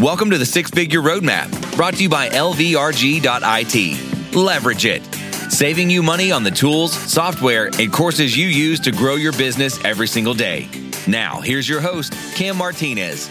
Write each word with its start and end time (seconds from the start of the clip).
Welcome 0.00 0.30
to 0.30 0.38
the 0.38 0.46
Six 0.46 0.70
Figure 0.70 1.00
Roadmap, 1.00 1.74
brought 1.74 1.94
to 1.94 2.02
you 2.04 2.08
by 2.08 2.28
LVRG.IT. 2.28 4.32
Leverage 4.32 4.86
it, 4.86 5.02
saving 5.50 5.90
you 5.90 6.04
money 6.04 6.30
on 6.30 6.44
the 6.44 6.52
tools, 6.52 6.92
software, 6.92 7.68
and 7.80 7.92
courses 7.92 8.36
you 8.36 8.46
use 8.46 8.78
to 8.78 8.92
grow 8.92 9.16
your 9.16 9.32
business 9.32 9.84
every 9.84 10.06
single 10.06 10.34
day. 10.34 10.68
Now, 11.08 11.40
here's 11.40 11.68
your 11.68 11.80
host, 11.80 12.12
Cam 12.36 12.56
Martinez. 12.56 13.26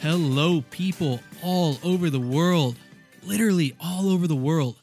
Hello, 0.00 0.62
people 0.70 1.18
all 1.42 1.78
over 1.82 2.10
the 2.10 2.20
world, 2.20 2.76
literally 3.24 3.74
all 3.80 4.08
over 4.08 4.28
the 4.28 4.36
world. 4.36 4.80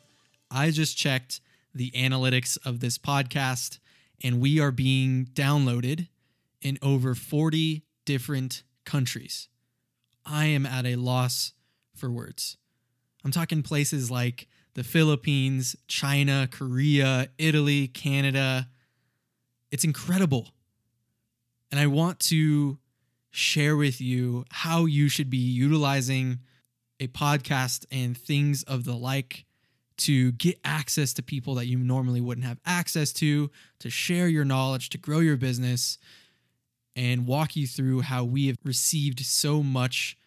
I 0.52 0.72
just 0.72 0.98
checked 0.98 1.40
the 1.74 1.92
analytics 1.92 2.58
of 2.66 2.82
this 2.82 2.98
podcast, 2.98 3.80
and 4.24 4.40
we 4.40 4.60
are 4.60 4.72
being 4.72 5.26
downloaded 5.34 6.08
in 6.62 6.78
over 6.82 7.16
40 7.16 7.84
different 8.06 8.64
countries. 8.86 9.50
I 10.26 10.46
am 10.46 10.66
at 10.66 10.86
a 10.86 10.96
loss 10.96 11.54
for 11.96 12.10
words. 12.10 12.58
I'm 13.24 13.32
talking 13.32 13.64
places 13.64 14.12
like 14.12 14.48
the 14.74 14.84
Philippines, 14.84 15.76
China, 15.88 16.48
Korea, 16.52 17.30
Italy, 17.38 17.88
Canada. 17.88 18.70
It's 19.72 19.84
incredible. 19.84 20.54
And 21.72 21.80
I 21.80 21.88
want 21.88 22.20
to 22.22 22.78
share 23.32 23.76
with 23.76 24.00
you 24.00 24.46
how 24.52 24.86
you 24.86 25.10
should 25.10 25.30
be 25.30 25.38
utilizing 25.38 26.40
a 27.00 27.08
podcast 27.08 27.86
and 27.92 28.18
things 28.18 28.64
of 28.64 28.86
the 28.86 28.96
like 28.96 29.45
to 29.98 30.32
get 30.34 30.60
access 30.66 31.14
to 31.14 31.24
people 31.24 31.56
that 31.56 31.68
you 31.68 31.78
normally 31.78 32.22
wouldn't 32.22 32.46
have 32.46 32.60
access 32.66 33.14
to, 33.14 33.50
to 33.80 33.90
share 33.90 34.28
your 34.28 34.46
knowledge, 34.46 34.90
to 34.90 34.98
grow 34.98 35.20
your 35.20 35.38
business, 35.38 35.98
and 36.96 37.28
walk 37.28 37.56
you 37.56 37.68
through 37.68 38.02
how 38.02 38.24
we 38.24 38.48
have 38.48 38.58
received 38.64 39.20
so 39.26 39.62
much 39.62 40.18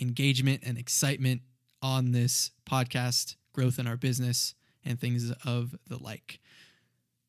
engagement 0.00 0.62
and 0.64 0.78
excitement 0.78 1.42
on 1.82 2.12
this 2.12 2.50
podcast, 2.68 3.36
growth 3.52 3.78
in 3.78 3.86
our 3.86 3.96
business, 3.96 4.54
and 4.84 5.00
things 5.00 5.32
of 5.44 5.74
the 5.88 6.02
like. 6.02 6.40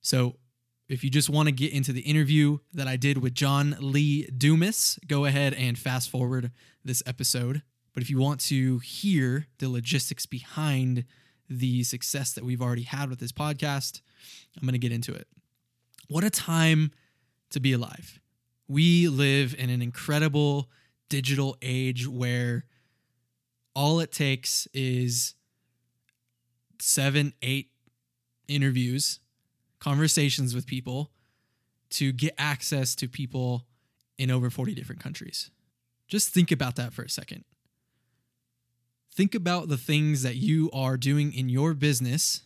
So, 0.01 0.37
if 0.87 1.03
you 1.03 1.11
just 1.11 1.29
want 1.29 1.47
to 1.47 1.51
get 1.51 1.71
into 1.71 1.93
the 1.93 2.01
interview 2.01 2.57
that 2.73 2.87
I 2.87 2.95
did 2.95 3.19
with 3.19 3.35
John 3.35 3.77
Lee 3.79 4.25
Dumas, 4.25 4.97
go 5.07 5.25
ahead 5.25 5.53
and 5.53 5.77
fast 5.77 6.09
forward 6.09 6.51
this 6.83 7.03
episode. 7.05 7.61
But 7.93 8.01
if 8.01 8.09
you 8.09 8.17
want 8.17 8.39
to 8.41 8.79
hear 8.79 9.45
the 9.59 9.69
logistics 9.69 10.25
behind 10.25 11.05
the 11.49 11.83
success 11.83 12.33
that 12.33 12.43
we've 12.43 12.61
already 12.61 12.83
had 12.83 13.09
with 13.09 13.19
this 13.19 13.31
podcast, 13.31 14.01
I'm 14.55 14.67
going 14.67 14.73
to 14.73 14.79
get 14.79 14.91
into 14.91 15.13
it. 15.13 15.27
What 16.07 16.23
a 16.23 16.29
time 16.29 16.91
to 17.51 17.59
be 17.59 17.73
alive. 17.73 18.19
We 18.67 19.07
live 19.07 19.55
in 19.57 19.69
an 19.69 19.81
incredible 19.81 20.69
digital 21.09 21.57
age 21.61 22.07
where 22.07 22.65
all 23.75 23.99
it 23.99 24.11
takes 24.11 24.67
is 24.73 25.33
seven, 26.79 27.33
eight 27.41 27.69
interviews, 28.47 29.19
conversations 29.79 30.53
with 30.53 30.65
people 30.65 31.11
to 31.91 32.11
get 32.11 32.35
access 32.37 32.95
to 32.95 33.07
people 33.07 33.65
in 34.17 34.29
over 34.29 34.49
40 34.49 34.75
different 34.75 35.01
countries. 35.01 35.49
Just 36.07 36.29
think 36.29 36.51
about 36.51 36.75
that 36.75 36.93
for 36.93 37.03
a 37.03 37.09
second. 37.09 37.45
Think 39.19 39.35
about 39.35 39.67
the 39.67 39.75
things 39.75 40.23
that 40.23 40.37
you 40.37 40.69
are 40.71 40.95
doing 40.95 41.33
in 41.33 41.49
your 41.49 41.73
business 41.73 42.43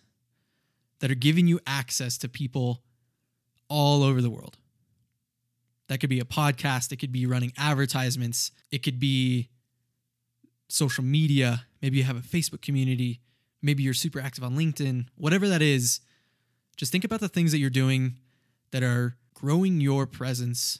that 1.02 1.11
are 1.11 1.13
giving 1.13 1.45
you 1.45 1.59
access 1.67 2.17
to 2.17 2.27
people 2.27 2.81
all 3.69 4.02
over 4.02 4.23
the 4.23 4.29
world. 4.31 4.57
That 5.88 5.99
could 5.99 6.09
be 6.09 6.19
a 6.19 6.25
podcast, 6.25 6.91
it 6.91 6.95
could 6.95 7.11
be 7.11 7.27
running 7.27 7.53
advertisements, 7.59 8.49
it 8.71 8.81
could 8.81 8.99
be 8.99 9.49
social 10.67 11.03
media. 11.03 11.67
Maybe 11.79 12.00
you 12.00 12.06
have 12.06 12.17
a 12.17 12.22
Facebook 12.22 12.63
community, 12.63 13.22
maybe 13.61 13.84
you're 13.84 13.94
super 13.94 14.19
active 14.19 14.44
on 14.44 14.57
LinkedIn, 14.57 15.05
whatever 15.16 15.47
that 15.50 15.61
is. 15.61 16.00
Just 16.75 16.91
think 16.91 17.03
about 17.03 17.19
the 17.19 17.29
things 17.29 17.51
that 17.51 17.59
you're 17.59 17.69
doing 17.69 18.16
that 18.72 18.81
are 18.81 19.16
growing 19.35 19.79
your 19.79 20.07
presence 20.07 20.79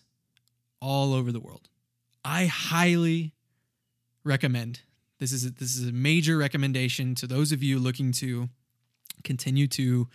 all 0.82 1.14
over 1.14 1.32
the 1.32 1.40
world. 1.40 1.70
I 2.26 2.48
highly 2.48 3.36
recommend 4.24 4.82
this 5.24 5.32
is 5.32 5.46
a, 5.46 5.52
this 5.52 5.78
is 5.78 5.88
a 5.88 5.94
major 5.94 6.38
recommendation 6.38 7.16
to 7.16 7.26
those 7.26 7.54
of 7.54 7.64
you 7.64 7.80
looking 7.80 8.12
to 8.12 8.50
continue 9.24 9.68
to 9.68 10.10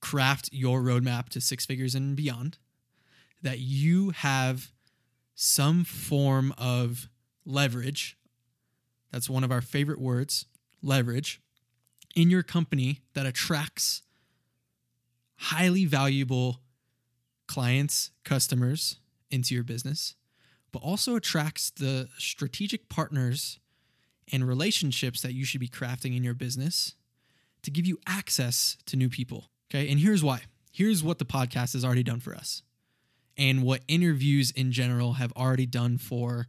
craft 0.00 0.48
your 0.50 0.80
roadmap 0.80 1.28
to 1.28 1.40
six 1.40 1.64
figures 1.64 1.94
and 1.94 2.16
beyond 2.16 2.58
that 3.40 3.60
you 3.60 4.10
have 4.10 4.72
some 5.36 5.84
form 5.84 6.52
of 6.58 7.08
leverage. 7.44 8.18
That's 9.12 9.30
one 9.30 9.44
of 9.44 9.52
our 9.52 9.60
favorite 9.60 10.00
words 10.00 10.46
leverage 10.82 11.40
in 12.16 12.28
your 12.28 12.42
company 12.42 13.02
that 13.14 13.26
attracts 13.26 14.02
highly 15.36 15.84
valuable 15.84 16.62
clients, 17.46 18.10
customers 18.24 18.98
into 19.30 19.54
your 19.54 19.62
business, 19.62 20.16
but 20.72 20.82
also 20.82 21.14
attracts 21.14 21.70
the 21.70 22.08
strategic 22.18 22.88
partners 22.88 23.60
and 24.32 24.46
relationships 24.46 25.22
that 25.22 25.34
you 25.34 25.44
should 25.44 25.60
be 25.60 25.68
crafting 25.68 26.16
in 26.16 26.24
your 26.24 26.34
business 26.34 26.94
to 27.62 27.70
give 27.70 27.86
you 27.86 27.98
access 28.06 28.76
to 28.86 28.96
new 28.96 29.08
people. 29.08 29.50
Okay. 29.70 29.90
And 29.90 30.00
here's 30.00 30.22
why. 30.22 30.42
Here's 30.72 31.02
what 31.02 31.18
the 31.18 31.24
podcast 31.24 31.72
has 31.72 31.84
already 31.84 32.02
done 32.02 32.20
for 32.20 32.34
us, 32.34 32.62
and 33.36 33.62
what 33.62 33.80
interviews 33.88 34.50
in 34.50 34.72
general 34.72 35.14
have 35.14 35.32
already 35.32 35.64
done 35.64 35.96
for 35.96 36.48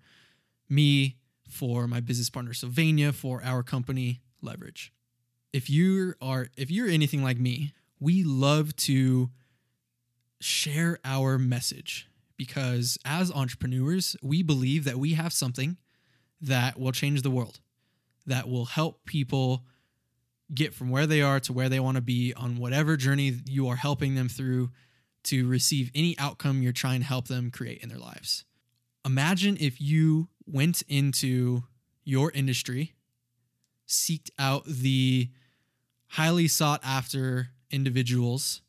me, 0.70 1.16
for 1.50 1.88
my 1.88 2.02
business 2.02 2.30
partner 2.30 2.54
Sylvania, 2.54 3.14
for 3.14 3.42
our 3.44 3.64
company 3.64 4.22
Leverage. 4.42 4.92
If 5.54 5.70
you 5.70 6.14
are 6.22 6.50
if 6.58 6.70
you're 6.70 6.90
anything 6.90 7.24
like 7.24 7.40
me, 7.40 7.74
we 8.00 8.24
love 8.24 8.76
to 8.76 9.30
share 10.40 11.00
our 11.04 11.38
message 11.38 12.08
because 12.36 12.98
as 13.06 13.32
entrepreneurs, 13.32 14.16
we 14.22 14.44
believe 14.44 14.84
that 14.84 15.00
we 15.00 15.14
have 15.14 15.34
something 15.34 15.78
that 16.40 16.80
will 16.80 16.92
change 16.92 17.24
the 17.24 17.32
world 17.32 17.60
that 18.28 18.48
will 18.48 18.66
help 18.66 19.06
people 19.06 19.64
get 20.54 20.74
from 20.74 20.90
where 20.90 21.08
they 21.08 21.22
are 21.22 21.40
to 21.42 21.54
where 21.54 21.70
they 21.70 21.80
want 21.80 21.96
to 21.96 22.02
be 22.02 22.34
on 22.36 22.58
whatever 22.58 22.96
journey 22.96 23.34
you 23.46 23.68
are 23.68 23.76
helping 23.76 24.16
them 24.16 24.30
through 24.30 24.70
to 25.24 25.48
receive 25.48 25.92
any 25.94 26.18
outcome 26.18 26.62
you're 26.62 26.72
trying 26.72 27.02
to 27.02 27.06
help 27.06 27.28
them 27.28 27.52
create 27.52 27.82
in 27.82 27.90
their 27.90 27.98
lives. 27.98 28.46
Imagine 29.06 29.58
if 29.60 29.82
you 29.82 30.30
went 30.46 30.84
into 30.88 31.64
your 32.04 32.32
industry, 32.32 32.94
seeked 33.88 34.30
out 34.40 34.66
the 34.66 35.30
highly 36.12 36.48
sought 36.48 36.82
after 36.84 37.50
individuals. 37.72 38.62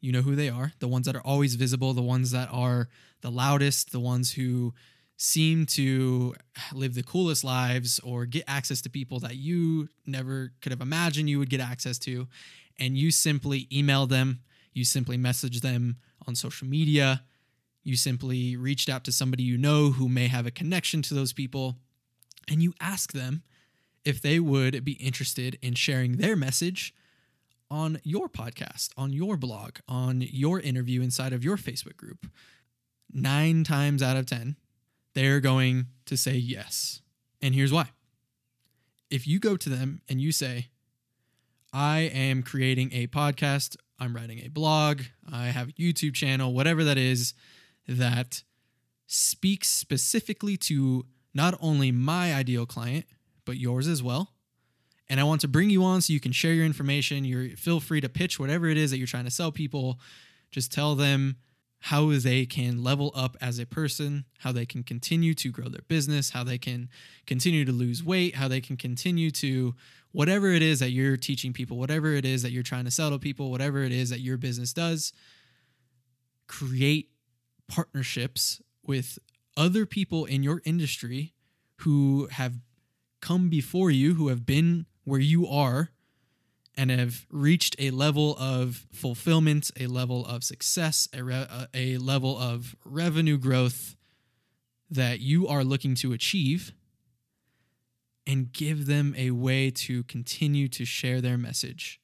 You 0.00 0.12
know 0.12 0.20
who 0.20 0.36
they 0.36 0.50
are, 0.50 0.72
the 0.80 0.88
ones 0.88 1.06
that 1.06 1.16
are 1.16 1.22
always 1.22 1.54
visible, 1.54 1.94
the 1.94 2.02
ones 2.02 2.30
that 2.32 2.50
are 2.52 2.88
the 3.22 3.30
loudest, 3.30 3.92
the 3.92 4.00
ones 4.00 4.32
who 4.32 4.74
seem 5.16 5.64
to 5.64 6.34
live 6.72 6.94
the 6.94 7.02
coolest 7.02 7.44
lives 7.44 8.00
or 8.00 8.26
get 8.26 8.44
access 8.48 8.80
to 8.82 8.90
people 8.90 9.20
that 9.20 9.36
you 9.36 9.88
never 10.06 10.52
could 10.60 10.72
have 10.72 10.80
imagined 10.80 11.30
you 11.30 11.38
would 11.38 11.50
get 11.50 11.60
access 11.60 11.98
to. 12.00 12.26
And 12.78 12.98
you 12.98 13.10
simply 13.10 13.68
email 13.72 14.06
them, 14.06 14.40
you 14.72 14.84
simply 14.84 15.16
message 15.16 15.60
them 15.60 15.96
on 16.26 16.34
social 16.34 16.66
media, 16.66 17.22
you 17.84 17.96
simply 17.96 18.56
reached 18.56 18.88
out 18.88 19.04
to 19.04 19.12
somebody 19.12 19.42
you 19.42 19.58
know 19.58 19.90
who 19.90 20.08
may 20.08 20.26
have 20.26 20.46
a 20.46 20.50
connection 20.50 21.02
to 21.02 21.14
those 21.14 21.32
people, 21.32 21.76
and 22.48 22.62
you 22.62 22.74
ask 22.80 23.12
them 23.12 23.42
if 24.04 24.20
they 24.20 24.40
would 24.40 24.84
be 24.84 24.92
interested 24.92 25.58
in 25.62 25.74
sharing 25.74 26.16
their 26.16 26.34
message 26.34 26.94
on 27.70 27.98
your 28.02 28.28
podcast, 28.28 28.90
on 28.96 29.12
your 29.12 29.36
blog, 29.36 29.76
on 29.88 30.20
your 30.20 30.60
interview 30.60 31.02
inside 31.02 31.32
of 31.32 31.44
your 31.44 31.56
Facebook 31.56 31.96
group. 31.96 32.26
Nine 33.12 33.64
times 33.64 34.02
out 34.02 34.16
of 34.16 34.26
10, 34.26 34.56
they're 35.14 35.40
going 35.40 35.86
to 36.06 36.16
say 36.16 36.34
yes. 36.34 37.00
And 37.40 37.54
here's 37.54 37.72
why. 37.72 37.90
If 39.10 39.26
you 39.26 39.38
go 39.38 39.56
to 39.56 39.68
them 39.68 40.00
and 40.08 40.20
you 40.20 40.32
say, 40.32 40.68
I 41.72 42.00
am 42.00 42.42
creating 42.42 42.92
a 42.92 43.06
podcast, 43.06 43.76
I'm 43.98 44.14
writing 44.14 44.40
a 44.44 44.48
blog, 44.48 45.02
I 45.30 45.46
have 45.46 45.70
a 45.70 45.72
YouTube 45.72 46.14
channel, 46.14 46.52
whatever 46.52 46.84
that 46.84 46.98
is, 46.98 47.34
that 47.86 48.42
speaks 49.06 49.68
specifically 49.68 50.56
to 50.56 51.06
not 51.34 51.56
only 51.60 51.92
my 51.92 52.34
ideal 52.34 52.66
client, 52.66 53.06
but 53.44 53.56
yours 53.56 53.88
as 53.88 54.02
well. 54.02 54.32
And 55.08 55.20
I 55.20 55.24
want 55.24 55.42
to 55.42 55.48
bring 55.48 55.68
you 55.68 55.84
on 55.84 56.00
so 56.00 56.12
you 56.12 56.20
can 56.20 56.32
share 56.32 56.54
your 56.54 56.64
information. 56.64 57.24
You 57.24 57.56
feel 57.56 57.80
free 57.80 58.00
to 58.00 58.08
pitch 58.08 58.40
whatever 58.40 58.66
it 58.66 58.78
is 58.78 58.90
that 58.90 58.98
you're 58.98 59.06
trying 59.06 59.24
to 59.24 59.30
sell 59.30 59.52
people. 59.52 60.00
Just 60.50 60.72
tell 60.72 60.94
them 60.94 61.36
how 61.88 62.10
they 62.12 62.46
can 62.46 62.82
level 62.82 63.12
up 63.14 63.36
as 63.42 63.58
a 63.58 63.66
person, 63.66 64.24
how 64.38 64.50
they 64.50 64.64
can 64.64 64.82
continue 64.82 65.34
to 65.34 65.50
grow 65.50 65.68
their 65.68 65.82
business, 65.86 66.30
how 66.30 66.42
they 66.42 66.56
can 66.56 66.88
continue 67.26 67.62
to 67.62 67.72
lose 67.72 68.02
weight, 68.02 68.36
how 68.36 68.48
they 68.48 68.60
can 68.60 68.74
continue 68.74 69.30
to 69.30 69.74
whatever 70.10 70.48
it 70.48 70.62
is 70.62 70.80
that 70.80 70.92
you're 70.92 71.18
teaching 71.18 71.52
people, 71.52 71.76
whatever 71.76 72.14
it 72.14 72.24
is 72.24 72.40
that 72.42 72.52
you're 72.52 72.62
trying 72.62 72.86
to 72.86 72.90
sell 72.90 73.10
to 73.10 73.18
people, 73.18 73.50
whatever 73.50 73.82
it 73.82 73.92
is 73.92 74.08
that 74.08 74.20
your 74.20 74.38
business 74.38 74.72
does. 74.72 75.12
create 76.46 77.10
partnerships 77.68 78.62
with 78.86 79.18
other 79.54 79.84
people 79.84 80.24
in 80.24 80.42
your 80.42 80.62
industry 80.64 81.34
who 81.80 82.28
have 82.30 82.54
come 83.20 83.50
before 83.50 83.90
you, 83.90 84.14
who 84.14 84.28
have 84.28 84.46
been 84.46 84.86
where 85.04 85.20
you 85.20 85.46
are, 85.46 85.90
and 86.76 86.90
have 86.90 87.26
reached 87.30 87.76
a 87.78 87.90
level 87.90 88.36
of 88.38 88.86
fulfillment, 88.92 89.70
a 89.78 89.86
level 89.86 90.26
of 90.26 90.42
success, 90.42 91.08
a, 91.14 91.22
re- 91.22 91.46
uh, 91.48 91.66
a 91.72 91.98
level 91.98 92.36
of 92.38 92.74
revenue 92.84 93.38
growth 93.38 93.94
that 94.90 95.20
you 95.20 95.46
are 95.46 95.64
looking 95.64 95.94
to 95.96 96.12
achieve, 96.12 96.72
and 98.26 98.52
give 98.52 98.86
them 98.86 99.14
a 99.16 99.30
way 99.30 99.70
to 99.70 100.02
continue 100.04 100.68
to 100.68 100.84
share 100.84 101.20
their 101.20 101.36
message. 101.36 102.00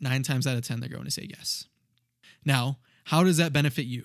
Nine 0.00 0.22
times 0.22 0.46
out 0.46 0.56
of 0.56 0.66
10, 0.66 0.80
they're 0.80 0.88
going 0.88 1.04
to 1.04 1.10
say 1.10 1.28
yes. 1.28 1.66
Now, 2.44 2.78
how 3.04 3.24
does 3.24 3.36
that 3.38 3.52
benefit 3.52 3.86
you? 3.86 4.04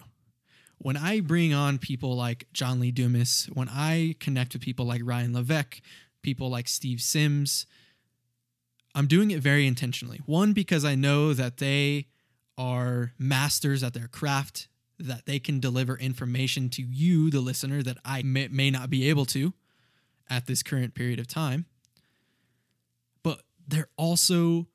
When 0.80 0.96
I 0.96 1.22
bring 1.22 1.54
on 1.54 1.80
people 1.80 2.16
like 2.16 2.48
John 2.54 2.80
Lee 2.80 2.92
Dumas, 2.92 3.50
when 3.54 3.68
I 3.69 4.16
connect 4.19 4.54
with 4.54 4.62
people 4.62 4.86
like 4.86 5.02
Ryan 5.04 5.34
Levesque, 5.34 5.81
people 6.22 6.50
like 6.50 6.68
Steve 6.68 7.02
Sims, 7.02 7.66
I'm 8.98 9.06
doing 9.06 9.30
it 9.30 9.42
very 9.42 9.68
intentionally. 9.68 10.22
One, 10.26 10.54
because 10.54 10.84
I 10.84 10.96
know 10.96 11.32
that 11.32 11.58
they 11.58 12.08
are 12.58 13.14
masters 13.20 13.84
at 13.84 13.94
their 13.94 14.08
craft, 14.08 14.68
that 14.98 15.28
they 15.28 15.38
can 15.38 15.60
deliver 15.60 15.96
information 15.96 16.68
to 16.72 16.82
you, 16.82 17.30
the 17.30 17.40
listener, 17.40 17.84
that 17.84 18.00
I 18.04 18.24
may, 18.24 18.48
may 18.48 18.72
not 18.72 18.90
be 18.90 19.08
able 19.08 19.26
to 19.26 19.54
at 20.32 20.48
this 20.48 20.64
current 20.64 20.96
period 20.96 21.20
of 21.20 21.28
time. 21.28 21.68
But 23.22 23.44
they're 23.68 23.90
also 23.98 24.66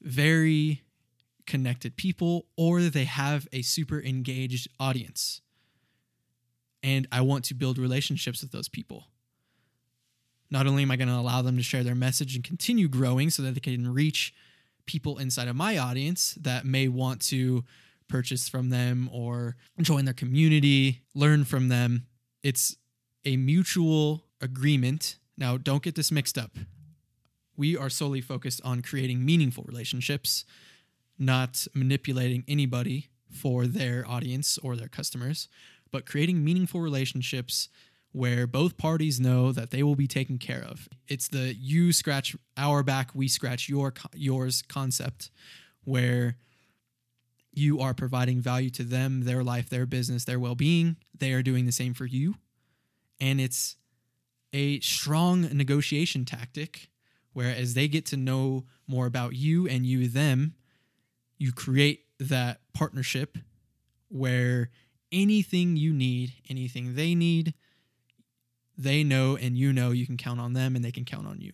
very 0.00 0.84
connected 1.44 1.96
people 1.96 2.46
or 2.56 2.82
they 2.82 3.06
have 3.06 3.48
a 3.52 3.62
super 3.62 4.00
engaged 4.00 4.68
audience. 4.78 5.40
And 6.80 7.08
I 7.10 7.22
want 7.22 7.44
to 7.46 7.54
build 7.54 7.76
relationships 7.76 8.40
with 8.40 8.52
those 8.52 8.68
people. 8.68 9.08
Not 10.50 10.66
only 10.66 10.82
am 10.82 10.90
I 10.90 10.96
going 10.96 11.08
to 11.08 11.14
allow 11.14 11.42
them 11.42 11.56
to 11.56 11.62
share 11.62 11.84
their 11.84 11.94
message 11.94 12.34
and 12.34 12.44
continue 12.44 12.88
growing 12.88 13.30
so 13.30 13.42
that 13.42 13.54
they 13.54 13.60
can 13.60 13.92
reach 13.92 14.34
people 14.86 15.18
inside 15.18 15.48
of 15.48 15.56
my 15.56 15.76
audience 15.76 16.36
that 16.40 16.64
may 16.64 16.88
want 16.88 17.20
to 17.20 17.64
purchase 18.08 18.48
from 18.48 18.70
them 18.70 19.10
or 19.12 19.56
join 19.80 20.06
their 20.06 20.14
community, 20.14 21.02
learn 21.14 21.44
from 21.44 21.68
them. 21.68 22.06
It's 22.42 22.76
a 23.24 23.36
mutual 23.36 24.24
agreement. 24.40 25.18
Now, 25.36 25.58
don't 25.58 25.82
get 25.82 25.94
this 25.94 26.10
mixed 26.10 26.38
up. 26.38 26.56
We 27.56 27.76
are 27.76 27.90
solely 27.90 28.22
focused 28.22 28.62
on 28.64 28.80
creating 28.80 29.24
meaningful 29.24 29.64
relationships 29.64 30.44
not 31.18 31.66
manipulating 31.74 32.44
anybody 32.46 33.08
for 33.30 33.66
their 33.66 34.06
audience 34.06 34.58
or 34.58 34.76
their 34.76 34.88
customers, 34.88 35.48
but 35.90 36.06
creating 36.06 36.44
meaningful 36.44 36.80
relationships 36.80 37.68
where 38.12 38.46
both 38.46 38.76
parties 38.76 39.20
know 39.20 39.52
that 39.52 39.70
they 39.70 39.82
will 39.82 39.94
be 39.94 40.06
taken 40.06 40.38
care 40.38 40.62
of. 40.62 40.88
It's 41.06 41.28
the 41.28 41.54
you 41.54 41.92
scratch 41.92 42.34
our 42.56 42.82
back, 42.82 43.10
we 43.14 43.28
scratch 43.28 43.68
your 43.68 43.92
yours 44.14 44.62
concept 44.62 45.30
where 45.84 46.36
you 47.52 47.80
are 47.80 47.94
providing 47.94 48.40
value 48.40 48.70
to 48.70 48.82
them, 48.82 49.24
their 49.24 49.42
life, 49.42 49.68
their 49.68 49.86
business, 49.86 50.24
their 50.24 50.38
well-being. 50.38 50.96
They 51.16 51.32
are 51.32 51.42
doing 51.42 51.66
the 51.66 51.72
same 51.72 51.94
for 51.94 52.06
you. 52.06 52.36
And 53.20 53.40
it's 53.40 53.76
a 54.52 54.80
strong 54.80 55.42
negotiation 55.52 56.24
tactic 56.24 56.88
where 57.32 57.54
as 57.54 57.74
they 57.74 57.88
get 57.88 58.06
to 58.06 58.16
know 58.16 58.64
more 58.86 59.06
about 59.06 59.34
you 59.34 59.66
and 59.68 59.84
you 59.84 60.08
them, 60.08 60.54
you 61.36 61.52
create 61.52 62.04
that 62.18 62.60
partnership 62.74 63.38
where 64.08 64.70
anything 65.12 65.76
you 65.76 65.92
need, 65.92 66.32
anything 66.48 66.94
they 66.94 67.14
need, 67.14 67.54
they 68.78 69.02
know 69.02 69.36
and 69.36 69.58
you 69.58 69.72
know 69.72 69.90
you 69.90 70.06
can 70.06 70.16
count 70.16 70.40
on 70.40 70.52
them 70.52 70.76
and 70.76 70.84
they 70.84 70.92
can 70.92 71.04
count 71.04 71.26
on 71.26 71.40
you. 71.40 71.52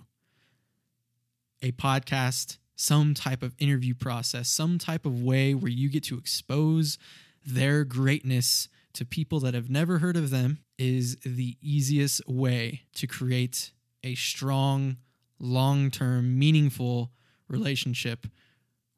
A 1.63 1.73
podcast, 1.73 2.59
some 2.77 3.15
type 3.15 3.43
of 3.43 3.55
interview 3.59 3.95
process, 3.95 4.49
some 4.49 4.79
type 4.79 5.07
of 5.07 5.23
way 5.23 5.55
where 5.55 5.71
you 5.71 5.89
get 5.89 6.05
to 6.05 6.19
expose 6.19 6.99
their 7.45 7.85
greatness 7.85 8.69
to 8.93 9.07
people 9.07 9.41
that 9.41 9.55
have 9.55 9.71
never 9.71 9.99
heard 9.99 10.17
of 10.17 10.31
them 10.31 10.59
is 10.79 11.17
the 11.25 11.57
easiest 11.63 12.27
way 12.29 12.83
to 12.95 13.07
create 13.07 13.73
a 14.03 14.15
strong, 14.15 14.99
long 15.39 15.91
term, 15.91 16.39
meaningful 16.39 17.11
relationship 17.49 18.27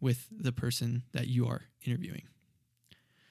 with 0.01 0.27
the 0.31 0.53
person 0.53 1.05
that 1.13 1.29
you 1.29 1.47
are 1.47 1.63
interviewing. 1.85 2.23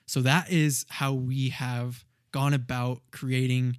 So 0.05 0.21
that 0.21 0.49
is 0.49 0.85
how 0.89 1.13
we 1.13 1.49
have 1.49 2.05
gone 2.31 2.53
about 2.53 3.01
creating 3.11 3.77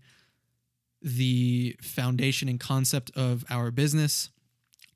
the 1.06 1.76
foundation 1.80 2.48
and 2.48 2.58
concept 2.58 3.12
of 3.16 3.44
our 3.48 3.70
business, 3.70 4.30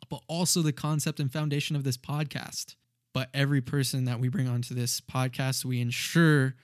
but 0.08 0.20
also 0.26 0.60
the 0.60 0.72
concept 0.72 1.20
and 1.20 1.32
foundation 1.32 1.76
of 1.76 1.84
this 1.84 1.96
podcast. 1.96 2.74
But 3.14 3.30
every 3.32 3.60
person 3.60 4.06
that 4.06 4.18
we 4.18 4.28
bring 4.28 4.48
onto 4.48 4.74
this 4.74 5.00
podcast, 5.00 5.64
we 5.64 5.80
ensure 5.80 6.56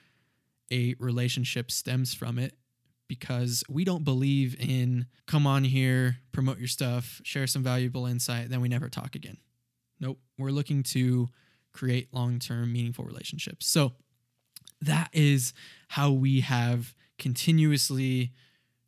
a 0.72 0.96
relationship 0.98 1.70
stems 1.70 2.12
from 2.12 2.40
it 2.40 2.54
because 3.06 3.62
we 3.68 3.84
don't 3.84 4.02
believe 4.04 4.56
in 4.58 5.06
come 5.26 5.46
on 5.46 5.62
here, 5.62 6.18
promote 6.32 6.58
your 6.58 6.66
stuff, 6.66 7.20
share 7.22 7.46
some 7.46 7.62
valuable 7.62 8.04
insight, 8.04 8.50
then 8.50 8.60
we 8.60 8.68
never 8.68 8.88
talk 8.88 9.14
again. 9.14 9.36
Nope. 10.00 10.18
We're 10.36 10.50
looking 10.50 10.82
to 10.84 11.28
create 11.72 12.12
long 12.12 12.40
term, 12.40 12.72
meaningful 12.72 13.04
relationships. 13.04 13.66
So 13.66 13.92
that 14.80 15.08
is 15.12 15.54
how 15.86 16.10
we 16.10 16.40
have 16.40 16.94
continuously 17.16 18.32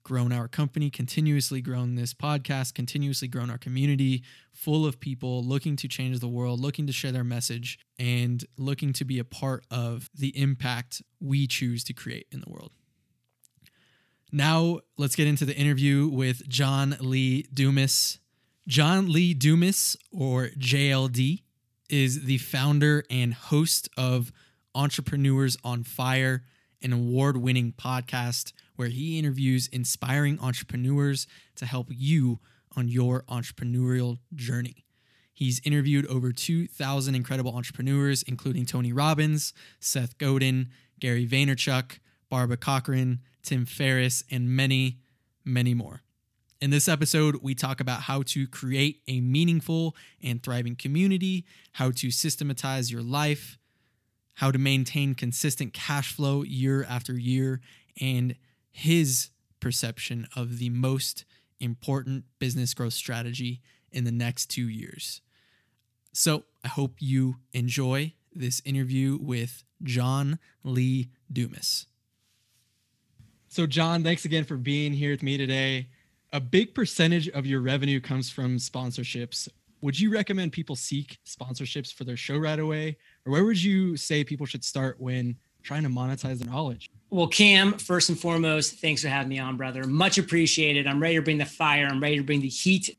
grown 0.08 0.32
our 0.32 0.48
company, 0.48 0.88
continuously 0.88 1.60
grown 1.60 1.94
this 1.94 2.14
podcast, 2.14 2.72
continuously 2.72 3.28
grown 3.28 3.50
our 3.50 3.58
community 3.58 4.24
full 4.54 4.86
of 4.86 4.98
people 4.98 5.44
looking 5.44 5.76
to 5.76 5.86
change 5.86 6.18
the 6.18 6.26
world, 6.26 6.58
looking 6.58 6.86
to 6.86 6.94
share 6.94 7.12
their 7.12 7.22
message, 7.22 7.78
and 7.98 8.46
looking 8.56 8.94
to 8.94 9.04
be 9.04 9.18
a 9.18 9.24
part 9.24 9.66
of 9.70 10.08
the 10.14 10.30
impact 10.40 11.02
we 11.20 11.46
choose 11.46 11.84
to 11.84 11.92
create 11.92 12.26
in 12.32 12.40
the 12.40 12.48
world. 12.48 12.72
Now, 14.32 14.80
let's 14.96 15.14
get 15.14 15.26
into 15.26 15.44
the 15.44 15.54
interview 15.54 16.08
with 16.08 16.48
John 16.48 16.96
Lee 17.00 17.42
Dumas. 17.52 18.18
John 18.66 19.12
Lee 19.12 19.34
Dumas, 19.34 19.94
or 20.10 20.48
JLD, 20.58 21.42
is 21.90 22.24
the 22.24 22.38
founder 22.38 23.04
and 23.10 23.34
host 23.34 23.90
of 23.98 24.32
Entrepreneurs 24.74 25.58
on 25.62 25.84
Fire, 25.84 26.44
an 26.80 26.94
award 26.94 27.36
winning 27.36 27.74
podcast 27.76 28.52
where 28.78 28.88
he 28.88 29.18
interviews 29.18 29.66
inspiring 29.72 30.38
entrepreneurs 30.38 31.26
to 31.56 31.66
help 31.66 31.88
you 31.90 32.38
on 32.76 32.86
your 32.86 33.24
entrepreneurial 33.24 34.18
journey. 34.36 34.84
He's 35.34 35.60
interviewed 35.64 36.06
over 36.06 36.30
2,000 36.30 37.16
incredible 37.16 37.56
entrepreneurs, 37.56 38.22
including 38.22 38.66
Tony 38.66 38.92
Robbins, 38.92 39.52
Seth 39.80 40.16
Godin, 40.16 40.68
Gary 41.00 41.26
Vaynerchuk, 41.26 41.98
Barbara 42.30 42.56
Corcoran, 42.56 43.18
Tim 43.42 43.66
Ferriss, 43.66 44.22
and 44.30 44.48
many, 44.48 45.00
many 45.44 45.74
more. 45.74 46.02
In 46.60 46.70
this 46.70 46.86
episode, 46.86 47.40
we 47.42 47.56
talk 47.56 47.80
about 47.80 48.02
how 48.02 48.22
to 48.26 48.46
create 48.46 49.00
a 49.08 49.20
meaningful 49.20 49.96
and 50.22 50.40
thriving 50.40 50.76
community, 50.76 51.44
how 51.72 51.90
to 51.90 52.12
systematize 52.12 52.92
your 52.92 53.02
life, 53.02 53.58
how 54.34 54.52
to 54.52 54.58
maintain 54.58 55.16
consistent 55.16 55.72
cash 55.72 56.12
flow 56.14 56.44
year 56.44 56.84
after 56.84 57.18
year, 57.18 57.60
and 58.00 58.36
his 58.70 59.30
perception 59.60 60.28
of 60.36 60.58
the 60.58 60.70
most 60.70 61.24
important 61.60 62.24
business 62.38 62.74
growth 62.74 62.92
strategy 62.92 63.60
in 63.90 64.04
the 64.04 64.12
next 64.12 64.46
two 64.46 64.68
years. 64.68 65.20
So 66.12 66.44
I 66.64 66.68
hope 66.68 66.96
you 66.98 67.36
enjoy 67.52 68.14
this 68.34 68.62
interview 68.64 69.18
with 69.20 69.64
John 69.82 70.38
Lee 70.62 71.10
Dumas. 71.32 71.86
So, 73.48 73.66
John, 73.66 74.02
thanks 74.02 74.24
again 74.24 74.44
for 74.44 74.56
being 74.56 74.92
here 74.92 75.10
with 75.10 75.22
me 75.22 75.38
today 75.38 75.88
a 76.32 76.40
big 76.40 76.74
percentage 76.74 77.28
of 77.30 77.46
your 77.46 77.60
revenue 77.60 78.00
comes 78.00 78.30
from 78.30 78.58
sponsorships. 78.58 79.48
Would 79.80 79.98
you 79.98 80.12
recommend 80.12 80.52
people 80.52 80.76
seek 80.76 81.18
sponsorships 81.26 81.92
for 81.92 82.04
their 82.04 82.16
show 82.16 82.36
right 82.36 82.58
away? 82.58 82.98
Or 83.24 83.32
where 83.32 83.44
would 83.44 83.62
you 83.62 83.96
say 83.96 84.24
people 84.24 84.44
should 84.44 84.64
start 84.64 85.00
when 85.00 85.36
trying 85.68 85.82
to 85.82 85.90
monetize 85.90 86.38
their 86.38 86.50
knowledge? 86.50 86.90
Well, 87.10 87.28
Cam, 87.28 87.74
first 87.74 88.08
and 88.08 88.18
foremost, 88.18 88.80
thanks 88.80 89.02
for 89.02 89.08
having 89.08 89.28
me 89.28 89.38
on, 89.38 89.58
brother. 89.58 89.84
Much 89.84 90.16
appreciated. 90.16 90.86
I'm 90.86 90.98
ready 90.98 91.16
to 91.16 91.22
bring 91.22 91.36
the 91.36 91.44
fire. 91.44 91.86
I'm 91.86 92.02
ready 92.02 92.16
to 92.16 92.22
bring 92.22 92.40
the 92.40 92.48
heat. 92.48 92.96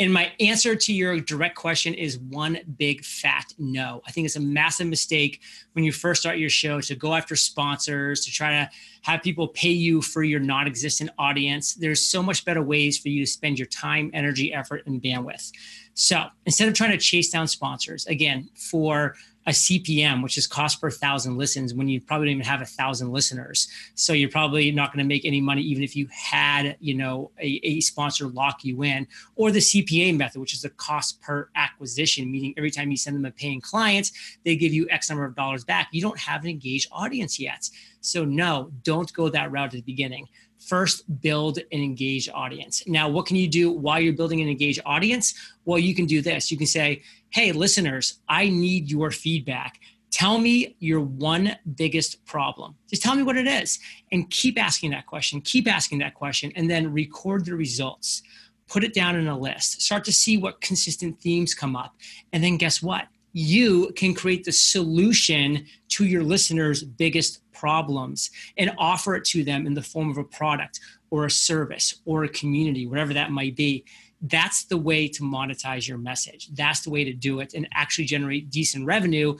And 0.00 0.12
my 0.12 0.32
answer 0.40 0.74
to 0.74 0.92
your 0.92 1.20
direct 1.20 1.54
question 1.54 1.94
is 1.94 2.18
one 2.18 2.58
big 2.78 3.04
fat 3.04 3.44
no. 3.58 4.02
I 4.08 4.10
think 4.10 4.24
it's 4.24 4.34
a 4.34 4.40
massive 4.40 4.88
mistake 4.88 5.40
when 5.74 5.84
you 5.84 5.92
first 5.92 6.22
start 6.22 6.38
your 6.38 6.50
show 6.50 6.80
to 6.80 6.96
go 6.96 7.14
after 7.14 7.36
sponsors, 7.36 8.24
to 8.24 8.32
try 8.32 8.50
to 8.50 8.70
have 9.02 9.22
people 9.22 9.46
pay 9.48 9.70
you 9.70 10.02
for 10.02 10.24
your 10.24 10.40
non 10.40 10.66
existent 10.66 11.10
audience. 11.16 11.74
There's 11.74 12.04
so 12.04 12.24
much 12.24 12.44
better 12.44 12.62
ways 12.62 12.98
for 12.98 13.08
you 13.08 13.24
to 13.24 13.30
spend 13.30 13.58
your 13.58 13.68
time, 13.68 14.10
energy, 14.14 14.52
effort, 14.52 14.82
and 14.86 15.00
bandwidth. 15.00 15.52
So 15.94 16.24
instead 16.46 16.66
of 16.66 16.74
trying 16.74 16.92
to 16.92 16.98
chase 16.98 17.30
down 17.30 17.46
sponsors, 17.46 18.06
again, 18.06 18.48
for 18.56 19.14
a 19.46 19.50
CPM, 19.50 20.22
which 20.22 20.36
is 20.36 20.46
cost 20.46 20.80
per 20.80 20.90
thousand 20.90 21.38
listens, 21.38 21.72
when 21.72 21.88
you 21.88 22.00
probably 22.00 22.26
don't 22.26 22.34
even 22.34 22.46
have 22.46 22.60
a 22.60 22.66
thousand 22.66 23.10
listeners. 23.10 23.68
So 23.94 24.12
you're 24.12 24.28
probably 24.28 24.70
not 24.70 24.92
going 24.92 25.02
to 25.02 25.08
make 25.08 25.24
any 25.24 25.40
money, 25.40 25.62
even 25.62 25.82
if 25.82 25.96
you 25.96 26.08
had, 26.12 26.76
you 26.80 26.94
know, 26.94 27.30
a, 27.40 27.60
a 27.62 27.80
sponsor 27.80 28.28
lock 28.28 28.64
you 28.64 28.82
in, 28.82 29.06
or 29.36 29.50
the 29.50 29.60
CPA 29.60 30.16
method, 30.16 30.40
which 30.40 30.54
is 30.54 30.62
the 30.62 30.70
cost 30.70 31.20
per 31.22 31.48
acquisition, 31.56 32.30
meaning 32.30 32.54
every 32.56 32.70
time 32.70 32.90
you 32.90 32.96
send 32.96 33.16
them 33.16 33.24
a 33.24 33.30
paying 33.30 33.60
client, 33.60 34.10
they 34.44 34.56
give 34.56 34.72
you 34.72 34.86
X 34.90 35.08
number 35.08 35.24
of 35.24 35.34
dollars 35.34 35.64
back. 35.64 35.88
You 35.92 36.02
don't 36.02 36.18
have 36.18 36.42
an 36.42 36.50
engaged 36.50 36.88
audience 36.92 37.40
yet. 37.40 37.68
So 38.02 38.24
no, 38.24 38.70
don't 38.82 39.12
go 39.12 39.28
that 39.30 39.50
route 39.50 39.66
at 39.66 39.72
the 39.72 39.82
beginning 39.82 40.28
first 40.60 41.20
build 41.20 41.58
an 41.58 41.80
engaged 41.80 42.30
audience. 42.32 42.82
Now, 42.86 43.08
what 43.08 43.26
can 43.26 43.36
you 43.36 43.48
do 43.48 43.72
while 43.72 43.98
you're 43.98 44.12
building 44.12 44.40
an 44.40 44.48
engaged 44.48 44.80
audience? 44.84 45.34
Well, 45.64 45.78
you 45.78 45.94
can 45.94 46.06
do 46.06 46.20
this. 46.20 46.50
You 46.50 46.58
can 46.58 46.66
say, 46.66 47.02
hey, 47.30 47.52
listeners, 47.52 48.20
I 48.28 48.48
need 48.48 48.90
your 48.90 49.10
feedback. 49.10 49.80
Tell 50.10 50.38
me 50.38 50.76
your 50.80 51.00
one 51.00 51.56
biggest 51.76 52.24
problem. 52.26 52.74
Just 52.88 53.02
tell 53.02 53.14
me 53.14 53.22
what 53.22 53.36
it 53.36 53.46
is 53.46 53.78
and 54.10 54.28
keep 54.30 54.60
asking 54.60 54.90
that 54.90 55.06
question, 55.06 55.40
keep 55.40 55.68
asking 55.68 55.98
that 55.98 56.14
question, 56.14 56.52
and 56.56 56.68
then 56.68 56.92
record 56.92 57.44
the 57.44 57.54
results. 57.54 58.22
Put 58.66 58.82
it 58.84 58.94
down 58.94 59.16
in 59.16 59.28
a 59.28 59.38
list. 59.38 59.82
Start 59.82 60.04
to 60.04 60.12
see 60.12 60.36
what 60.36 60.60
consistent 60.60 61.20
themes 61.20 61.54
come 61.54 61.76
up. 61.76 61.94
And 62.32 62.42
then 62.42 62.56
guess 62.56 62.82
what? 62.82 63.06
You 63.32 63.92
can 63.94 64.14
create 64.14 64.44
the 64.44 64.52
solution 64.52 65.66
to 65.90 66.04
your 66.04 66.24
listeners' 66.24 66.82
biggest 66.82 67.40
problems 67.52 68.30
and 68.56 68.72
offer 68.78 69.14
it 69.14 69.24
to 69.26 69.44
them 69.44 69.66
in 69.66 69.74
the 69.74 69.82
form 69.82 70.10
of 70.10 70.18
a 70.18 70.24
product 70.24 70.80
or 71.10 71.26
a 71.26 71.30
service 71.30 72.00
or 72.04 72.24
a 72.24 72.28
community, 72.28 72.86
whatever 72.86 73.14
that 73.14 73.30
might 73.30 73.54
be. 73.54 73.84
That's 74.20 74.64
the 74.64 74.76
way 74.76 75.08
to 75.08 75.22
monetize 75.22 75.88
your 75.88 75.98
message. 75.98 76.48
That's 76.52 76.80
the 76.80 76.90
way 76.90 77.04
to 77.04 77.12
do 77.12 77.40
it 77.40 77.54
and 77.54 77.68
actually 77.72 78.04
generate 78.04 78.50
decent 78.50 78.84
revenue 78.84 79.36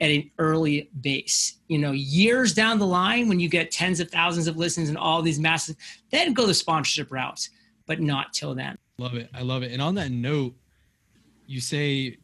at 0.00 0.10
an 0.10 0.30
early 0.38 0.90
base. 1.00 1.58
You 1.68 1.78
know, 1.78 1.92
years 1.92 2.54
down 2.54 2.78
the 2.78 2.86
line, 2.86 3.28
when 3.28 3.38
you 3.38 3.48
get 3.48 3.70
tens 3.70 4.00
of 4.00 4.10
thousands 4.10 4.46
of 4.46 4.56
listens 4.56 4.88
and 4.88 4.98
all 4.98 5.22
these 5.22 5.38
massive, 5.38 5.76
then 6.10 6.32
go 6.32 6.46
the 6.46 6.54
sponsorship 6.54 7.12
route, 7.12 7.48
but 7.86 8.00
not 8.00 8.32
till 8.32 8.54
then. 8.54 8.78
Love 8.98 9.14
it. 9.14 9.28
I 9.34 9.42
love 9.42 9.62
it. 9.62 9.72
And 9.72 9.82
on 9.82 9.94
that 9.96 10.10
note, 10.10 10.54
you 11.46 11.60
say 11.60 12.16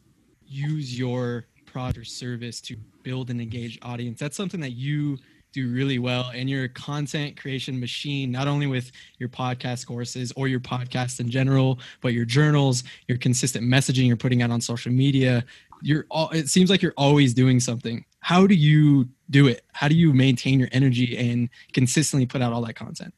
use 0.45 0.97
your 0.97 1.45
product 1.65 1.97
or 1.97 2.03
service 2.03 2.59
to 2.61 2.75
build 3.03 3.29
an 3.29 3.39
engaged 3.39 3.79
audience. 3.83 4.19
That's 4.19 4.37
something 4.37 4.59
that 4.59 4.71
you 4.71 5.17
do 5.51 5.69
really 5.71 5.99
well 5.99 6.31
and 6.33 6.49
your 6.49 6.67
content 6.69 7.39
creation 7.39 7.79
machine 7.79 8.31
not 8.31 8.47
only 8.47 8.67
with 8.67 8.91
your 9.17 9.27
podcast 9.27 9.85
courses 9.85 10.31
or 10.35 10.47
your 10.47 10.59
podcast 10.61 11.19
in 11.19 11.29
general 11.29 11.79
but 11.99 12.13
your 12.13 12.23
journals 12.23 12.83
your 13.07 13.17
consistent 13.17 13.65
messaging 13.65 14.07
you're 14.07 14.17
putting 14.17 14.41
out 14.41 14.51
on 14.51 14.59
social 14.59 14.91
media. 14.91 15.45
You're 15.81 16.05
all 16.11 16.29
it 16.31 16.49
seems 16.49 16.69
like 16.69 16.81
you're 16.81 16.93
always 16.97 17.33
doing 17.33 17.59
something. 17.59 18.05
How 18.19 18.45
do 18.45 18.53
you 18.53 19.07
do 19.29 19.47
it? 19.47 19.63
How 19.73 19.87
do 19.87 19.95
you 19.95 20.13
maintain 20.13 20.59
your 20.59 20.69
energy 20.71 21.17
and 21.17 21.49
consistently 21.73 22.25
put 22.25 22.41
out 22.41 22.53
all 22.53 22.61
that 22.63 22.75
content? 22.75 23.13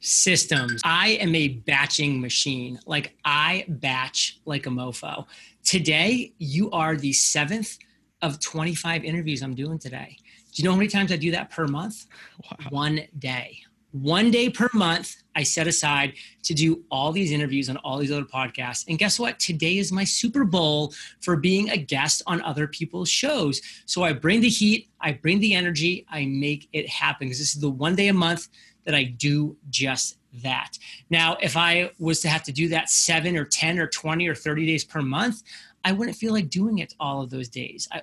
Systems. 0.00 0.82
I 0.84 1.08
am 1.20 1.34
a 1.34 1.48
batching 1.48 2.20
machine. 2.20 2.78
Like 2.86 3.16
i 3.24 3.64
batch 3.68 4.40
like 4.44 4.66
a 4.66 4.70
mofo. 4.70 5.26
Today 5.64 6.32
you 6.38 6.70
are 6.70 6.96
the 6.96 7.12
seventh 7.12 7.78
of 8.22 8.40
25 8.40 9.04
interviews 9.04 9.42
i'm 9.42 9.54
doing 9.54 9.78
today 9.78 10.16
do 10.56 10.62
you 10.62 10.68
know 10.68 10.72
how 10.72 10.78
many 10.78 10.88
times 10.88 11.12
I 11.12 11.16
do 11.16 11.30
that 11.32 11.50
per 11.50 11.66
month? 11.66 12.06
Wow. 12.42 12.70
One 12.70 13.00
day. 13.18 13.58
One 13.92 14.30
day 14.30 14.48
per 14.48 14.70
month, 14.72 15.16
I 15.34 15.42
set 15.42 15.66
aside 15.66 16.14
to 16.44 16.54
do 16.54 16.82
all 16.90 17.12
these 17.12 17.30
interviews 17.30 17.68
on 17.68 17.76
all 17.78 17.98
these 17.98 18.10
other 18.10 18.24
podcasts. 18.24 18.86
And 18.88 18.98
guess 18.98 19.18
what? 19.18 19.38
Today 19.38 19.76
is 19.76 19.92
my 19.92 20.04
Super 20.04 20.44
Bowl 20.44 20.94
for 21.20 21.36
being 21.36 21.68
a 21.68 21.76
guest 21.76 22.22
on 22.26 22.40
other 22.40 22.66
people's 22.66 23.10
shows. 23.10 23.60
So 23.84 24.02
I 24.02 24.14
bring 24.14 24.40
the 24.40 24.48
heat, 24.48 24.88
I 24.98 25.12
bring 25.12 25.40
the 25.40 25.52
energy, 25.52 26.06
I 26.10 26.24
make 26.24 26.70
it 26.72 26.88
happen 26.88 27.26
because 27.26 27.38
this 27.38 27.54
is 27.54 27.60
the 27.60 27.68
one 27.68 27.94
day 27.94 28.08
a 28.08 28.14
month 28.14 28.48
that 28.84 28.94
I 28.94 29.04
do 29.04 29.58
just 29.68 30.16
that. 30.42 30.78
Now, 31.10 31.36
if 31.42 31.54
I 31.54 31.90
was 31.98 32.20
to 32.20 32.28
have 32.28 32.44
to 32.44 32.52
do 32.52 32.68
that 32.68 32.88
seven 32.88 33.36
or 33.36 33.44
10 33.44 33.78
or 33.78 33.88
20 33.88 34.26
or 34.26 34.34
30 34.34 34.66
days 34.66 34.84
per 34.84 35.02
month, 35.02 35.42
I 35.86 35.92
wouldn't 35.92 36.16
feel 36.16 36.32
like 36.32 36.50
doing 36.50 36.78
it 36.78 36.94
all 36.98 37.22
of 37.22 37.30
those 37.30 37.48
days. 37.48 37.88
I, 37.92 38.02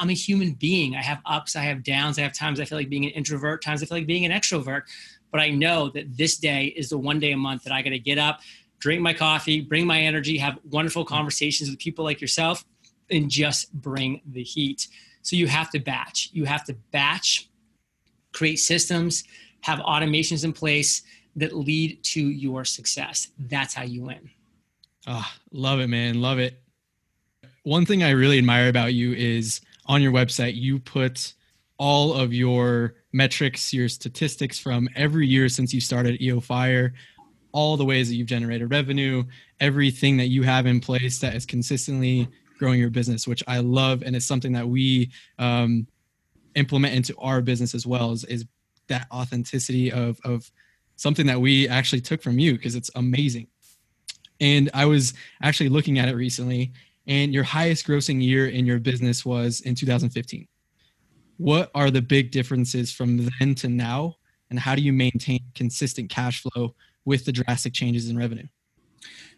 am 0.00 0.10
a 0.10 0.14
human 0.14 0.54
being. 0.54 0.96
I 0.96 1.00
have 1.02 1.20
ups, 1.24 1.54
I 1.54 1.60
have 1.60 1.84
downs. 1.84 2.18
I 2.18 2.22
have 2.22 2.32
times 2.32 2.58
I 2.58 2.64
feel 2.64 2.76
like 2.76 2.88
being 2.88 3.04
an 3.04 3.12
introvert, 3.12 3.62
times 3.62 3.84
I 3.84 3.86
feel 3.86 3.98
like 3.98 4.08
being 4.08 4.24
an 4.24 4.32
extrovert. 4.32 4.82
But 5.30 5.40
I 5.40 5.50
know 5.50 5.90
that 5.90 6.16
this 6.16 6.38
day 6.38 6.74
is 6.76 6.88
the 6.88 6.98
one 6.98 7.20
day 7.20 7.30
a 7.30 7.36
month 7.36 7.62
that 7.62 7.72
I 7.72 7.82
got 7.82 7.90
to 7.90 8.00
get 8.00 8.18
up, 8.18 8.40
drink 8.80 9.00
my 9.00 9.14
coffee, 9.14 9.60
bring 9.60 9.86
my 9.86 10.00
energy, 10.00 10.38
have 10.38 10.58
wonderful 10.70 11.04
conversations 11.04 11.70
with 11.70 11.78
people 11.78 12.04
like 12.04 12.20
yourself, 12.20 12.64
and 13.12 13.30
just 13.30 13.72
bring 13.74 14.22
the 14.26 14.42
heat. 14.42 14.88
So 15.22 15.36
you 15.36 15.46
have 15.46 15.70
to 15.70 15.78
batch. 15.78 16.30
You 16.32 16.46
have 16.46 16.64
to 16.64 16.74
batch, 16.90 17.48
create 18.32 18.56
systems, 18.56 19.22
have 19.60 19.78
automations 19.78 20.44
in 20.44 20.52
place 20.52 21.02
that 21.36 21.54
lead 21.54 22.02
to 22.02 22.20
your 22.20 22.64
success. 22.64 23.28
That's 23.38 23.72
how 23.72 23.84
you 23.84 24.02
win. 24.02 24.30
Ah, 25.06 25.32
oh, 25.32 25.40
love 25.52 25.78
it, 25.78 25.86
man. 25.86 26.20
Love 26.20 26.40
it 26.40 26.60
one 27.62 27.84
thing 27.84 28.02
I 28.02 28.10
really 28.10 28.38
admire 28.38 28.68
about 28.68 28.94
you 28.94 29.12
is 29.12 29.60
on 29.86 30.02
your 30.02 30.12
website, 30.12 30.54
you 30.54 30.78
put 30.78 31.34
all 31.78 32.14
of 32.14 32.32
your 32.32 32.94
metrics, 33.12 33.72
your 33.72 33.88
statistics 33.88 34.58
from 34.58 34.88
every 34.94 35.26
year 35.26 35.48
since 35.48 35.72
you 35.72 35.80
started 35.80 36.20
EO 36.20 36.40
Fire, 36.40 36.94
all 37.52 37.76
the 37.76 37.84
ways 37.84 38.08
that 38.08 38.14
you've 38.14 38.28
generated 38.28 38.70
revenue, 38.70 39.24
everything 39.58 40.16
that 40.16 40.28
you 40.28 40.42
have 40.42 40.66
in 40.66 40.80
place 40.80 41.18
that 41.18 41.34
is 41.34 41.44
consistently 41.44 42.28
growing 42.58 42.78
your 42.78 42.90
business, 42.90 43.26
which 43.26 43.42
I 43.48 43.58
love. 43.58 44.02
And 44.02 44.14
it's 44.14 44.26
something 44.26 44.52
that 44.52 44.68
we 44.68 45.10
um, 45.38 45.86
implement 46.54 46.94
into 46.94 47.16
our 47.18 47.40
business 47.40 47.74
as 47.74 47.86
well 47.86 48.12
is, 48.12 48.24
is 48.24 48.44
that 48.88 49.06
authenticity 49.10 49.90
of, 49.90 50.20
of 50.24 50.50
something 50.96 51.26
that 51.26 51.40
we 51.40 51.68
actually 51.68 52.02
took 52.02 52.22
from 52.22 52.38
you 52.38 52.52
because 52.52 52.74
it's 52.74 52.90
amazing. 52.94 53.48
And 54.40 54.70
I 54.72 54.86
was 54.86 55.14
actually 55.42 55.68
looking 55.70 55.98
at 55.98 56.08
it 56.08 56.14
recently 56.14 56.72
and 57.06 57.32
your 57.32 57.44
highest 57.44 57.86
grossing 57.86 58.22
year 58.22 58.48
in 58.48 58.66
your 58.66 58.78
business 58.78 59.24
was 59.24 59.60
in 59.60 59.74
2015. 59.74 60.46
What 61.38 61.70
are 61.74 61.90
the 61.90 62.02
big 62.02 62.30
differences 62.30 62.92
from 62.92 63.28
then 63.38 63.54
to 63.56 63.68
now? 63.68 64.16
And 64.50 64.58
how 64.58 64.74
do 64.74 64.82
you 64.82 64.92
maintain 64.92 65.40
consistent 65.54 66.10
cash 66.10 66.42
flow 66.42 66.74
with 67.04 67.24
the 67.24 67.32
drastic 67.32 67.72
changes 67.72 68.08
in 68.10 68.18
revenue? 68.18 68.46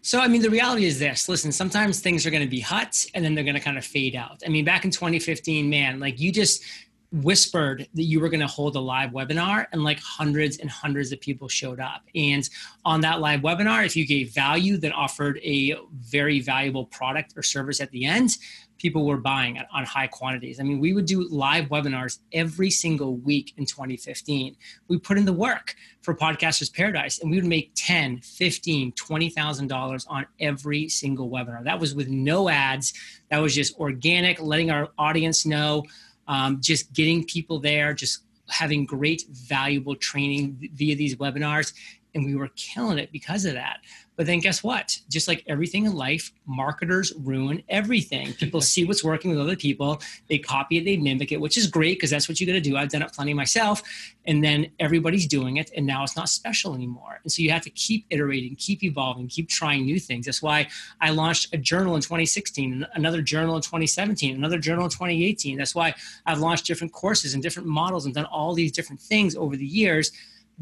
So, 0.01 0.19
I 0.19 0.27
mean, 0.27 0.43
the 0.43 0.51
reality 0.51 0.85
is 0.85 0.99
this 0.99 1.29
listen, 1.29 1.53
sometimes 1.53 2.01
things 2.01 2.27
are 2.27 2.31
going 2.31 2.43
to 2.43 2.49
be 2.49 2.61
hot 2.61 3.05
and 3.15 3.25
then 3.25 3.35
they're 3.35 3.45
going 3.45 3.55
to 3.55 3.61
kind 3.61 3.79
of 3.79 3.85
fade 3.85 4.17
out. 4.17 4.43
I 4.45 4.49
mean, 4.49 4.65
back 4.65 4.85
in 4.85 4.91
2015, 4.91 5.71
man, 5.71 6.01
like 6.01 6.19
you 6.19 6.33
just, 6.33 6.65
whispered 7.13 7.87
that 7.95 8.05
you 8.05 8.21
were 8.21 8.31
going 8.31 8.41
to 8.41 8.47
hold 8.47 8.75
a 8.75 8.81
live 8.81 9.11
webinar 9.11 9.67
and 9.73 9.85
like 9.85 10.01
hundreds 10.01 10.57
and 10.59 10.71
hundreds 10.71 11.13
of 11.13 11.21
people 11.21 11.47
showed 11.47 11.79
up. 11.79 12.03
And 12.15 12.49
on 12.85 13.03
that 13.03 13.21
live 13.21 13.41
webinar 13.41 13.85
if 13.85 13.95
you 13.95 14.07
gave 14.07 14.33
value 14.33 14.79
that 14.79 14.93
offered 14.93 15.39
a 15.43 15.77
very 15.93 16.41
valuable 16.41 16.87
product 16.87 17.35
or 17.37 17.43
service 17.43 17.81
at 17.81 17.91
the 17.91 18.07
end 18.07 18.39
people 18.79 19.07
were 19.07 19.19
buying 19.19 19.61
on 19.73 19.85
high 19.85 20.07
quantities. 20.07 20.59
I 20.59 20.63
mean 20.63 20.81
we 20.81 20.95
would 20.95 21.05
do 21.05 21.29
live 21.29 21.67
webinars 21.67 22.19
every 22.33 22.71
single 22.71 23.17
week 23.17 23.53
in 23.59 23.67
2015 23.67 24.57
we 24.89 24.99
put 24.99 25.19
in 25.19 25.27
the 25.27 25.33
work 25.33 25.75
for 26.01 26.15
podcasters 26.15 26.73
paradise 26.73 27.21
and 27.21 27.31
we 27.31 27.37
would 27.37 27.47
make 27.47 27.73
10 27.75 28.21
15 28.21 28.93
20000 28.93 29.67
dollars 29.69 30.07
on 30.09 30.27
every 30.41 30.89
single 30.89 31.29
webinar. 31.29 31.63
That 31.63 31.79
was 31.79 31.95
with 31.95 32.09
no 32.09 32.49
ads. 32.49 32.95
That 33.31 33.39
was 33.39 33.55
just 33.55 33.79
organic 33.79 34.41
letting 34.41 34.71
our 34.71 34.89
audience 34.99 35.45
know 35.45 35.85
um, 36.29 36.61
just 36.61 36.93
getting 36.93 37.25
people 37.25 37.59
there, 37.59 37.93
just 37.93 38.25
having 38.49 38.85
great, 38.85 39.25
valuable 39.31 39.97
training 39.97 40.71
via 40.75 40.95
these 40.95 41.17
webinars. 41.17 41.73
And 42.15 42.25
we 42.25 42.35
were 42.35 42.49
killing 42.57 42.99
it 42.99 43.11
because 43.11 43.45
of 43.45 43.55
that. 43.55 43.79
But 44.23 44.29
then 44.29 44.39
guess 44.39 44.63
what? 44.63 45.01
Just 45.09 45.27
like 45.27 45.43
everything 45.49 45.85
in 45.85 45.97
life, 45.97 46.31
marketers 46.47 47.13
ruin 47.25 47.61
everything. 47.69 48.33
People 48.39 48.61
see 48.61 48.85
what's 48.85 49.03
working 49.03 49.33
with 49.33 49.41
other 49.41 49.57
people, 49.57 50.01
they 50.29 50.39
copy 50.39 50.79
it, 50.79 50.85
they 50.85 50.97
mimic 50.97 51.33
it, 51.33 51.41
which 51.41 51.59
is 51.59 51.67
great 51.67 51.97
because 51.97 52.11
that's 52.11 52.29
what 52.29 52.39
you 52.39 52.47
got 52.47 52.53
to 52.53 52.61
do. 52.61 52.77
I've 52.77 52.89
done 52.89 53.03
it 53.03 53.13
plenty 53.13 53.35
myself. 53.35 53.83
And 54.25 54.45
then 54.45 54.71
everybody's 54.79 55.27
doing 55.27 55.57
it, 55.57 55.73
and 55.77 55.85
now 55.85 56.05
it's 56.05 56.15
not 56.15 56.29
special 56.29 56.77
anymore. 56.77 57.19
And 57.25 57.33
so 57.33 57.43
you 57.43 57.51
have 57.51 57.63
to 57.63 57.71
keep 57.71 58.07
iterating, 58.11 58.55
keep 58.55 58.85
evolving, 58.85 59.27
keep 59.27 59.49
trying 59.49 59.85
new 59.85 59.99
things. 59.99 60.27
That's 60.27 60.41
why 60.41 60.69
I 61.01 61.11
launched 61.11 61.53
a 61.53 61.59
journal 61.59 61.97
in 61.97 62.01
2016, 62.01 62.87
another 62.95 63.23
journal 63.23 63.57
in 63.57 63.63
2017, 63.63 64.37
another 64.37 64.59
journal 64.59 64.85
in 64.85 64.91
2018. 64.91 65.59
That's 65.59 65.75
why 65.75 65.97
I've 66.27 66.39
launched 66.39 66.65
different 66.67 66.93
courses 66.93 67.35
and 67.35 67.43
different 67.43 67.67
models 67.67 68.07
and 68.07 68.15
done 68.15 68.27
all 68.27 68.55
these 68.55 68.71
different 68.71 69.01
things 69.01 69.35
over 69.35 69.57
the 69.57 69.67
years 69.67 70.13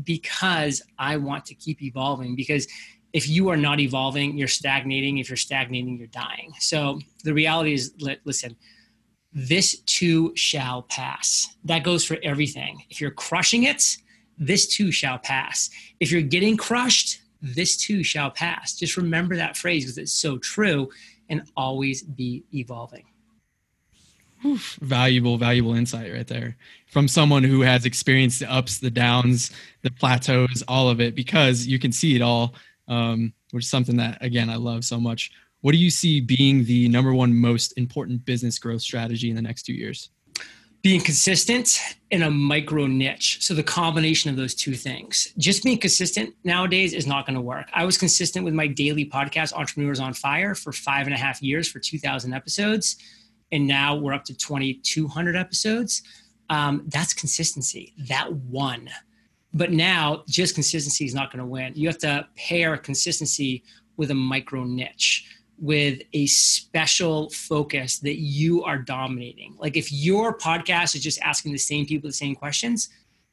because 0.03 0.81
I 0.99 1.17
want 1.19 1.45
to 1.47 1.55
keep 1.55 1.83
evolving. 1.83 2.35
Because 2.35 2.67
if 3.13 3.29
you 3.29 3.49
are 3.49 3.57
not 3.57 3.81
evolving, 3.81 4.39
you're 4.39 4.49
stagnating. 4.49 5.19
If 5.19 5.29
you're 5.29 5.37
stagnating, 5.37 5.99
you're 5.99 6.07
dying. 6.09 6.53
So 6.61 7.01
the 7.25 7.35
reality 7.35 7.75
is, 7.75 7.93
listen, 8.25 8.57
this 9.33 9.81
too 9.81 10.33
shall 10.37 10.83
pass. 10.83 11.55
That 11.65 11.85
goes 11.85 12.05
for 12.05 12.17
everything. 12.23 12.83
If 12.91 13.01
you're 13.01 13.11
crushing 13.11 13.65
it, 13.65 13.97
this 14.39 14.67
too 14.67 14.91
shall 14.91 15.19
pass. 15.19 15.71
If 15.99 16.11
you're 16.11 16.23
getting 16.23 16.57
crushed, 16.57 17.21
this 17.43 17.77
too 17.77 18.03
shall 18.03 18.31
pass. 18.31 18.75
Just 18.75 18.97
remember 18.97 19.37
that 19.37 19.57
phrase 19.57 19.85
because 19.85 19.99
it's 19.99 20.13
so 20.13 20.39
true 20.39 20.91
and 21.29 21.43
always 21.57 22.03
be 22.03 22.45
evolving. 22.53 23.05
Oof, 24.45 24.79
valuable, 24.81 25.37
valuable 25.37 25.75
insight 25.75 26.11
right 26.13 26.27
there 26.27 26.57
from 26.87 27.07
someone 27.07 27.45
who 27.45 27.61
has 27.61 27.85
experienced 27.85 28.41
the 28.41 28.51
ups, 28.51 28.79
the 28.79 28.91
downs, 28.91 29.51
the 29.83 29.91
plateaus, 29.91 30.63
all 30.67 30.89
of 30.89 31.01
it, 31.01 31.15
because 31.15 31.67
you 31.67 31.79
can 31.79 31.93
see 31.93 32.17
it 32.17 32.23
all, 32.23 32.55
um, 32.89 33.33
which 33.51 33.65
is 33.65 33.71
something 33.71 33.97
that, 33.97 34.19
again, 34.21 34.51
I 34.51 34.57
love 34.57 34.85
so 34.85 34.99
much. 34.99 35.31
What 35.61 35.73
do 35.73 35.79
you 35.79 35.91
see 35.91 36.21
being 36.21 36.65
the 36.65 36.89
number 36.89 37.13
one 37.13 37.35
most 37.35 37.73
important 37.77 38.25
business 38.25 38.59
growth 38.59 38.81
strategy 38.81 39.29
in 39.29 39.37
the 39.37 39.43
next 39.43 39.65
two 39.65 39.75
years? 39.75 40.11
Being 40.83 41.03
consistent 41.03 41.79
in 42.11 42.23
a 42.23 42.31
micro 42.31 42.87
niche. 42.87 43.39
So, 43.43 43.53
the 43.53 43.63
combination 43.63 44.31
of 44.31 44.37
those 44.37 44.55
two 44.55 44.73
things. 44.73 45.31
Just 45.37 45.63
being 45.63 45.77
consistent 45.77 46.35
nowadays 46.43 46.95
is 46.95 47.07
not 47.07 47.27
going 47.27 47.35
to 47.35 47.43
work. 47.43 47.67
I 47.75 47.85
was 47.85 47.99
consistent 47.99 48.47
with 48.47 48.55
my 48.55 48.67
daily 48.67 49.05
podcast, 49.05 49.53
Entrepreneurs 49.53 50.01
on 50.01 50.15
Fire, 50.15 50.55
for 50.55 50.73
five 50.73 51.07
and 51.07 51.15
a 51.15 51.19
half 51.19 51.43
years 51.43 51.69
for 51.69 51.81
2,000 51.81 52.33
episodes 52.33 52.97
and 53.53 53.67
now 53.67 53.95
we're 53.97 54.13
up 54.13 54.25
to 54.25 54.35
2200 54.35 55.37
episodes 55.37 56.03
um, 56.49 56.85
that's 56.89 57.13
consistency 57.13 57.95
that 58.09 58.33
one 58.33 58.89
but 59.53 59.73
now 59.73 60.23
just 60.29 60.55
consistency 60.55 61.05
is 61.05 61.15
not 61.15 61.31
going 61.31 61.39
to 61.39 61.47
win 61.47 61.73
you 61.75 61.89
have 61.89 61.99
to 61.99 62.27
pair 62.37 62.77
consistency 62.77 63.63
with 63.97 64.11
a 64.11 64.15
micro 64.15 64.65
niche 64.65 65.27
with 65.59 66.01
a 66.15 66.27
special 66.27 67.29
focus 67.31 67.99
that 67.99 68.19
you 68.19 68.63
are 68.65 68.79
dominating 68.79 69.55
like 69.59 69.77
if 69.77 69.93
your 69.93 70.37
podcast 70.37 70.95
is 70.95 71.03
just 71.03 71.21
asking 71.21 71.53
the 71.53 71.59
same 71.59 71.87
people 71.87 72.09
the 72.09 72.15
same 72.15 72.35
questions 72.35 72.89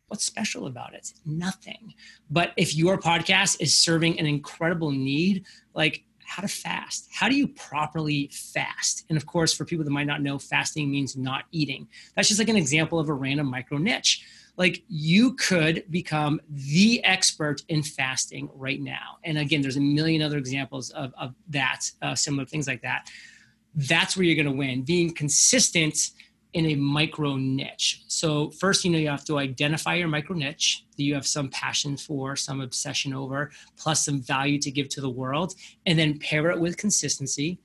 what's 0.08 0.24
special 0.24 0.68
about 0.68 0.94
it 0.94 1.14
nothing 1.26 1.94
but 2.30 2.52
if 2.58 2.76
your 2.76 2.98
podcast 2.98 3.58
is 3.60 3.76
serving 3.76 4.20
an 4.20 4.26
incredible 4.26 4.92
need 4.92 5.46
like 5.74 6.04
how 6.28 6.42
to 6.42 6.48
fast. 6.48 7.08
How 7.12 7.30
do 7.30 7.36
you 7.36 7.48
properly 7.48 8.30
fast? 8.34 9.06
And 9.10 9.18
of 9.18 9.26
course, 9.26 9.54
for 9.54 9.64
people 9.64 9.86
that 9.86 9.92
might 9.92 10.08
not 10.08 10.22
know, 10.22 10.38
fasting 10.38 10.92
means 10.92 11.16
not 11.16 11.46
eating. 11.54 11.88
That's 12.16 12.28
just 12.28 12.38
like 12.38 12.50
an 12.50 12.58
example 12.58 13.00
of 13.00 13.08
a 13.08 13.14
random 13.14 13.48
micro 13.48 13.78
niche. 13.78 14.26
Like 14.58 14.84
you 14.88 15.34
could 15.36 15.84
become 15.92 16.42
the 16.50 17.04
expert 17.04 17.62
in 17.70 17.84
fasting 17.84 18.50
right 18.54 18.82
now. 18.82 19.18
And 19.24 19.38
again, 19.38 19.62
there's 19.62 19.78
a 19.78 19.82
million 19.82 20.22
other 20.22 20.38
examples 20.38 20.90
of, 20.92 21.14
of 21.18 21.36
that, 21.50 21.82
uh, 22.02 22.16
similar 22.16 22.46
things 22.46 22.68
like 22.68 22.82
that. 22.82 23.08
That's 23.76 24.18
where 24.18 24.24
you're 24.26 24.36
going 24.36 24.52
to 24.52 24.58
win. 24.58 24.82
Being 24.82 25.14
consistent 25.14 25.96
in 26.54 26.66
a 26.68 26.76
micro 26.76 27.36
niche. 27.36 28.04
So 28.08 28.50
first, 28.52 28.84
you 28.84 28.92
know, 28.92 28.98
you 28.98 29.10
have 29.10 29.26
to 29.26 29.38
identify 29.38 29.94
your 29.94 30.08
micro 30.08 30.36
niche 30.36 30.86
that 30.96 31.04
you 31.04 31.14
have 31.14 31.28
some 31.28 31.50
passion 31.50 31.98
for, 31.98 32.36
some 32.36 32.62
obsession 32.62 33.14
over, 33.14 33.52
plus 33.78 34.06
some 34.06 34.22
value 34.22 34.58
to 34.60 34.72
give 34.72 34.90
to 34.90 35.02
the 35.02 35.10
world, 35.10 35.54
and 35.86 36.00
then 36.00 36.18
pair 36.18 36.50
it 36.50 36.60
with 36.60 36.78
consistency, 36.78 37.60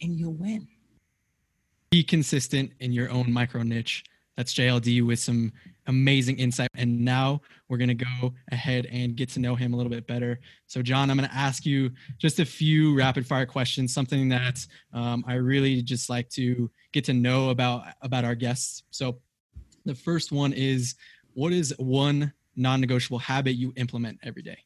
and 0.00 0.16
you'll 0.16 0.34
win. 0.34 0.68
Be 1.90 2.04
consistent 2.04 2.70
in 2.78 2.92
your 2.92 3.10
own 3.10 3.32
micro 3.32 3.62
niche. 3.62 4.04
That's 4.36 4.54
JLD 4.54 5.04
with 5.04 5.18
some 5.18 5.52
amazing 5.86 6.38
insight. 6.38 6.68
And 6.74 7.04
now 7.04 7.40
we're 7.68 7.78
going 7.78 7.96
to 7.96 8.04
go 8.20 8.34
ahead 8.52 8.86
and 8.86 9.16
get 9.16 9.28
to 9.30 9.40
know 9.40 9.54
him 9.54 9.74
a 9.74 9.76
little 9.76 9.90
bit 9.90 10.06
better. 10.06 10.40
So, 10.66 10.82
John, 10.82 11.10
I'm 11.10 11.16
going 11.16 11.28
to 11.28 11.34
ask 11.34 11.66
you 11.66 11.90
just 12.18 12.40
a 12.40 12.44
few 12.44 12.96
rapid 12.96 13.26
fire 13.26 13.46
questions, 13.46 13.92
something 13.92 14.28
that 14.28 14.64
um, 14.92 15.24
I 15.26 15.34
really 15.34 15.82
just 15.82 16.08
like 16.08 16.28
to 16.30 16.70
get 16.92 17.04
to 17.04 17.12
know 17.12 17.50
about 17.50 17.84
about 18.02 18.24
our 18.24 18.34
guests. 18.34 18.82
So, 18.90 19.18
the 19.84 19.94
first 19.94 20.32
one 20.32 20.52
is 20.52 20.94
what 21.34 21.52
is 21.52 21.74
one 21.78 22.32
non-negotiable 22.56 23.18
habit 23.18 23.52
you 23.52 23.72
implement 23.76 24.18
every 24.22 24.42
day? 24.42 24.58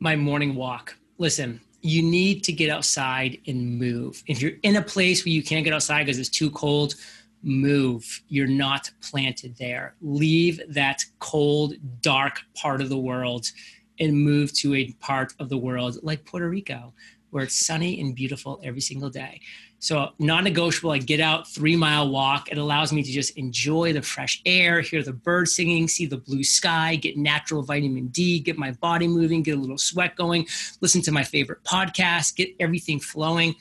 My 0.00 0.16
morning 0.16 0.54
walk. 0.54 0.96
Listen, 1.18 1.60
you 1.82 2.02
need 2.02 2.42
to 2.44 2.52
get 2.52 2.70
outside 2.70 3.38
and 3.46 3.78
move. 3.78 4.22
If 4.26 4.40
you're 4.40 4.52
in 4.62 4.76
a 4.76 4.82
place 4.82 5.24
where 5.24 5.32
you 5.32 5.42
can't 5.42 5.64
get 5.64 5.74
outside 5.74 6.06
because 6.06 6.18
it's 6.18 6.28
too 6.28 6.50
cold, 6.50 6.94
move. 7.42 8.22
You're 8.28 8.46
not 8.46 8.90
planted 9.00 9.56
there. 9.58 9.94
Leave 10.00 10.60
that 10.68 11.04
cold, 11.18 11.74
dark 12.00 12.40
part 12.54 12.80
of 12.80 12.88
the 12.88 12.98
world 12.98 13.50
and 13.98 14.16
move 14.16 14.52
to 14.52 14.74
a 14.74 14.92
part 15.00 15.32
of 15.38 15.48
the 15.48 15.56
world 15.56 15.98
like 16.02 16.24
Puerto 16.24 16.48
Rico, 16.48 16.92
where 17.30 17.44
it's 17.44 17.66
sunny 17.66 18.00
and 18.00 18.14
beautiful 18.14 18.60
every 18.64 18.80
single 18.80 19.10
day. 19.10 19.40
So, 19.78 20.10
non 20.18 20.44
negotiable, 20.44 20.92
I 20.92 20.98
get 20.98 21.18
out, 21.18 21.48
three 21.48 21.74
mile 21.74 22.08
walk. 22.08 22.50
It 22.52 22.58
allows 22.58 22.92
me 22.92 23.02
to 23.02 23.10
just 23.10 23.36
enjoy 23.36 23.92
the 23.92 24.02
fresh 24.02 24.40
air, 24.46 24.80
hear 24.80 25.02
the 25.02 25.12
birds 25.12 25.56
singing, 25.56 25.88
see 25.88 26.06
the 26.06 26.18
blue 26.18 26.44
sky, 26.44 26.94
get 26.96 27.16
natural 27.16 27.62
vitamin 27.62 28.08
D, 28.08 28.38
get 28.38 28.56
my 28.56 28.70
body 28.72 29.08
moving, 29.08 29.42
get 29.42 29.56
a 29.56 29.60
little 29.60 29.78
sweat 29.78 30.14
going, 30.14 30.46
listen 30.80 31.02
to 31.02 31.12
my 31.12 31.24
favorite 31.24 31.64
podcast, 31.64 32.36
get 32.36 32.50
everything 32.60 33.00
flowing. 33.00 33.54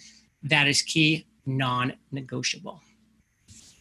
That 0.44 0.67
is 0.67 0.82
key, 0.84 1.26
non 1.46 1.94
negotiable. 2.12 2.82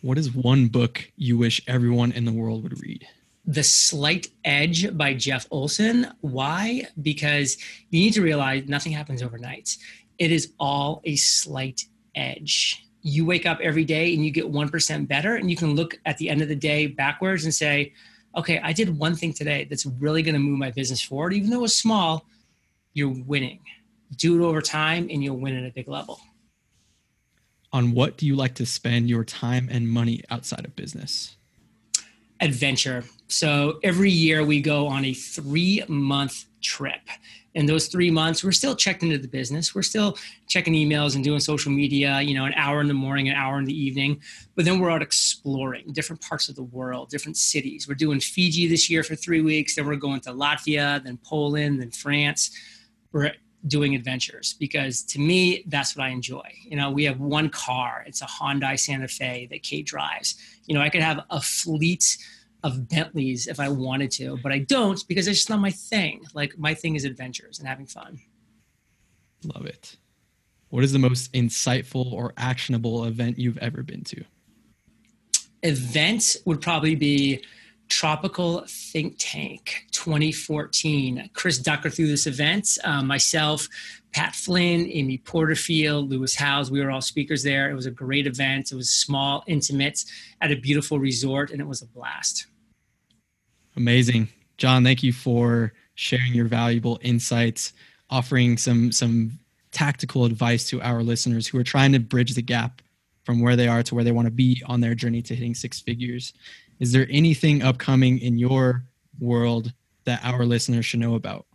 What 0.02 0.16
is 0.16 0.34
one 0.34 0.68
book 0.68 1.12
you 1.16 1.36
wish 1.36 1.60
everyone 1.66 2.12
in 2.12 2.24
the 2.24 2.32
world 2.32 2.62
would 2.62 2.80
read? 2.80 3.06
The 3.44 3.62
Slight 3.62 4.28
Edge 4.46 4.96
by 4.96 5.12
Jeff 5.12 5.46
Olson. 5.50 6.10
Why? 6.22 6.86
Because 7.02 7.58
you 7.90 8.00
need 8.00 8.14
to 8.14 8.22
realize 8.22 8.66
nothing 8.66 8.92
happens 8.92 9.22
overnight. 9.22 9.76
It 10.18 10.32
is 10.32 10.54
all 10.58 11.02
a 11.04 11.16
slight 11.16 11.84
edge. 12.14 12.82
You 13.02 13.26
wake 13.26 13.44
up 13.44 13.60
every 13.60 13.84
day 13.84 14.14
and 14.14 14.24
you 14.24 14.30
get 14.30 14.50
1% 14.50 15.06
better, 15.06 15.36
and 15.36 15.50
you 15.50 15.56
can 15.56 15.74
look 15.74 15.98
at 16.06 16.16
the 16.16 16.30
end 16.30 16.40
of 16.40 16.48
the 16.48 16.56
day 16.56 16.86
backwards 16.86 17.44
and 17.44 17.52
say, 17.52 17.92
okay, 18.34 18.58
I 18.62 18.72
did 18.72 18.96
one 18.96 19.14
thing 19.14 19.34
today 19.34 19.66
that's 19.68 19.84
really 19.84 20.22
going 20.22 20.34
to 20.34 20.38
move 20.38 20.58
my 20.58 20.70
business 20.70 21.02
forward. 21.02 21.34
Even 21.34 21.50
though 21.50 21.64
it's 21.64 21.76
small, 21.76 22.24
you're 22.94 23.14
winning. 23.26 23.60
Do 24.16 24.42
it 24.42 24.46
over 24.46 24.62
time 24.62 25.08
and 25.10 25.22
you'll 25.22 25.36
win 25.36 25.56
at 25.56 25.68
a 25.68 25.72
big 25.72 25.88
level 25.88 26.20
on 27.72 27.92
what 27.92 28.16
do 28.16 28.26
you 28.26 28.36
like 28.36 28.54
to 28.56 28.66
spend 28.66 29.08
your 29.08 29.24
time 29.24 29.68
and 29.70 29.88
money 29.88 30.22
outside 30.30 30.64
of 30.64 30.74
business? 30.76 31.36
Adventure. 32.40 33.04
So 33.28 33.78
every 33.82 34.10
year 34.10 34.44
we 34.44 34.60
go 34.60 34.86
on 34.86 35.04
a 35.04 35.14
three 35.14 35.84
month 35.88 36.46
trip. 36.62 37.00
In 37.54 37.66
those 37.66 37.88
three 37.88 38.12
months, 38.12 38.44
we're 38.44 38.52
still 38.52 38.76
checked 38.76 39.02
into 39.02 39.18
the 39.18 39.26
business. 39.26 39.74
We're 39.74 39.82
still 39.82 40.16
checking 40.46 40.72
emails 40.72 41.16
and 41.16 41.24
doing 41.24 41.40
social 41.40 41.72
media, 41.72 42.20
you 42.20 42.32
know, 42.32 42.44
an 42.44 42.54
hour 42.54 42.80
in 42.80 42.86
the 42.86 42.94
morning, 42.94 43.28
an 43.28 43.34
hour 43.34 43.58
in 43.58 43.64
the 43.64 43.76
evening. 43.76 44.20
But 44.54 44.64
then 44.64 44.78
we're 44.78 44.90
out 44.90 45.02
exploring 45.02 45.92
different 45.92 46.22
parts 46.22 46.48
of 46.48 46.54
the 46.54 46.62
world, 46.62 47.08
different 47.08 47.36
cities. 47.36 47.88
We're 47.88 47.96
doing 47.96 48.20
Fiji 48.20 48.68
this 48.68 48.88
year 48.88 49.02
for 49.02 49.16
three 49.16 49.40
weeks. 49.40 49.74
Then 49.74 49.86
we're 49.86 49.96
going 49.96 50.20
to 50.20 50.30
Latvia, 50.30 51.02
then 51.02 51.18
Poland, 51.24 51.80
then 51.80 51.90
France. 51.90 52.52
We're 53.10 53.32
doing 53.66 53.94
adventures 53.94 54.54
because 54.58 55.02
to 55.02 55.20
me 55.20 55.64
that's 55.66 55.96
what 55.96 56.04
i 56.04 56.08
enjoy. 56.08 56.48
You 56.62 56.76
know 56.76 56.90
we 56.90 57.04
have 57.04 57.20
one 57.20 57.48
car. 57.50 58.04
It's 58.06 58.22
a 58.22 58.26
hyundai 58.26 58.78
santa 58.78 59.08
fe 59.08 59.46
that 59.50 59.62
kate 59.62 59.86
drives. 59.86 60.36
You 60.66 60.74
know 60.74 60.80
i 60.80 60.88
could 60.88 61.02
have 61.02 61.20
a 61.30 61.40
fleet 61.40 62.16
of 62.62 62.88
bentleys 62.88 63.46
if 63.46 63.58
i 63.58 63.70
wanted 63.70 64.10
to 64.10 64.38
but 64.42 64.52
i 64.52 64.58
don't 64.58 65.02
because 65.08 65.26
it's 65.26 65.38
just 65.38 65.50
not 65.50 65.60
my 65.60 65.70
thing. 65.70 66.24
Like 66.34 66.58
my 66.58 66.74
thing 66.74 66.94
is 66.94 67.04
adventures 67.04 67.58
and 67.58 67.68
having 67.68 67.86
fun. 67.86 68.20
Love 69.44 69.66
it. 69.66 69.96
What 70.68 70.84
is 70.84 70.92
the 70.92 70.98
most 70.98 71.32
insightful 71.32 72.12
or 72.12 72.32
actionable 72.36 73.04
event 73.04 73.38
you've 73.38 73.58
ever 73.58 73.82
been 73.82 74.04
to? 74.04 74.24
Event 75.62 76.36
would 76.44 76.60
probably 76.60 76.94
be 76.94 77.42
Tropical 77.90 78.64
Think 78.66 79.16
Tank 79.18 79.84
2014. 79.90 81.30
Chris 81.34 81.58
Ducker 81.58 81.90
threw 81.90 82.06
this 82.06 82.26
event. 82.26 82.78
Uh, 82.84 83.02
myself, 83.02 83.68
Pat 84.12 84.34
Flynn, 84.34 84.88
Amy 84.88 85.18
Porterfield, 85.18 86.08
Lewis 86.08 86.34
Howes, 86.34 86.70
we 86.70 86.80
were 86.80 86.90
all 86.90 87.00
speakers 87.00 87.42
there. 87.42 87.70
It 87.70 87.74
was 87.74 87.86
a 87.86 87.90
great 87.90 88.26
event. 88.26 88.72
It 88.72 88.76
was 88.76 88.90
small, 88.90 89.44
intimate, 89.46 90.04
at 90.40 90.50
a 90.50 90.56
beautiful 90.56 90.98
resort, 90.98 91.50
and 91.50 91.60
it 91.60 91.66
was 91.66 91.82
a 91.82 91.86
blast. 91.86 92.46
Amazing. 93.76 94.28
John, 94.56 94.84
thank 94.84 95.02
you 95.02 95.12
for 95.12 95.72
sharing 95.94 96.32
your 96.32 96.46
valuable 96.46 96.98
insights, 97.02 97.72
offering 98.08 98.56
some 98.56 98.92
some 98.92 99.38
tactical 99.72 100.24
advice 100.24 100.68
to 100.68 100.80
our 100.82 101.02
listeners 101.02 101.46
who 101.46 101.58
are 101.58 101.64
trying 101.64 101.92
to 101.92 102.00
bridge 102.00 102.34
the 102.34 102.42
gap 102.42 102.82
from 103.24 103.40
where 103.40 103.56
they 103.56 103.68
are 103.68 103.82
to 103.82 103.94
where 103.94 104.04
they 104.04 104.12
want 104.12 104.26
to 104.26 104.32
be 104.32 104.62
on 104.66 104.80
their 104.80 104.94
journey 104.94 105.22
to 105.22 105.34
hitting 105.34 105.54
six 105.54 105.80
figures. 105.80 106.32
Is 106.80 106.92
there 106.92 107.06
anything 107.10 107.62
upcoming 107.62 108.18
in 108.18 108.38
your 108.38 108.84
world 109.20 109.72
that 110.04 110.20
our 110.24 110.46
listeners 110.46 110.86
should 110.86 111.00
know 111.00 111.14
about? 111.14 111.46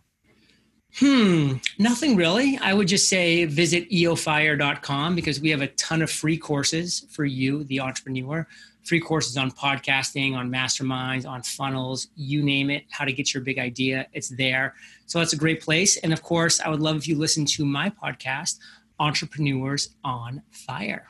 Hmm, 0.98 1.54
nothing 1.78 2.16
really. 2.16 2.56
I 2.58 2.72
would 2.72 2.88
just 2.88 3.08
say 3.08 3.44
visit 3.44 3.90
eofire.com 3.90 5.14
because 5.14 5.40
we 5.40 5.50
have 5.50 5.60
a 5.60 5.66
ton 5.66 6.00
of 6.00 6.10
free 6.10 6.38
courses 6.38 7.04
for 7.10 7.26
you, 7.26 7.64
the 7.64 7.80
entrepreneur. 7.80 8.46
Free 8.84 9.00
courses 9.00 9.36
on 9.36 9.50
podcasting, 9.50 10.34
on 10.34 10.48
masterminds, 10.48 11.28
on 11.28 11.42
funnels, 11.42 12.06
you 12.14 12.42
name 12.42 12.70
it, 12.70 12.84
how 12.88 13.04
to 13.04 13.12
get 13.12 13.34
your 13.34 13.42
big 13.42 13.58
idea. 13.58 14.06
It's 14.12 14.28
there. 14.28 14.74
So 15.06 15.18
that's 15.18 15.32
a 15.32 15.36
great 15.36 15.60
place. 15.60 15.96
And 15.98 16.12
of 16.12 16.22
course, 16.22 16.60
I 16.60 16.68
would 16.68 16.80
love 16.80 16.96
if 16.96 17.08
you 17.08 17.18
listen 17.18 17.44
to 17.46 17.66
my 17.66 17.90
podcast, 17.90 18.58
Entrepreneurs 19.00 19.90
on 20.04 20.40
Fire. 20.50 21.06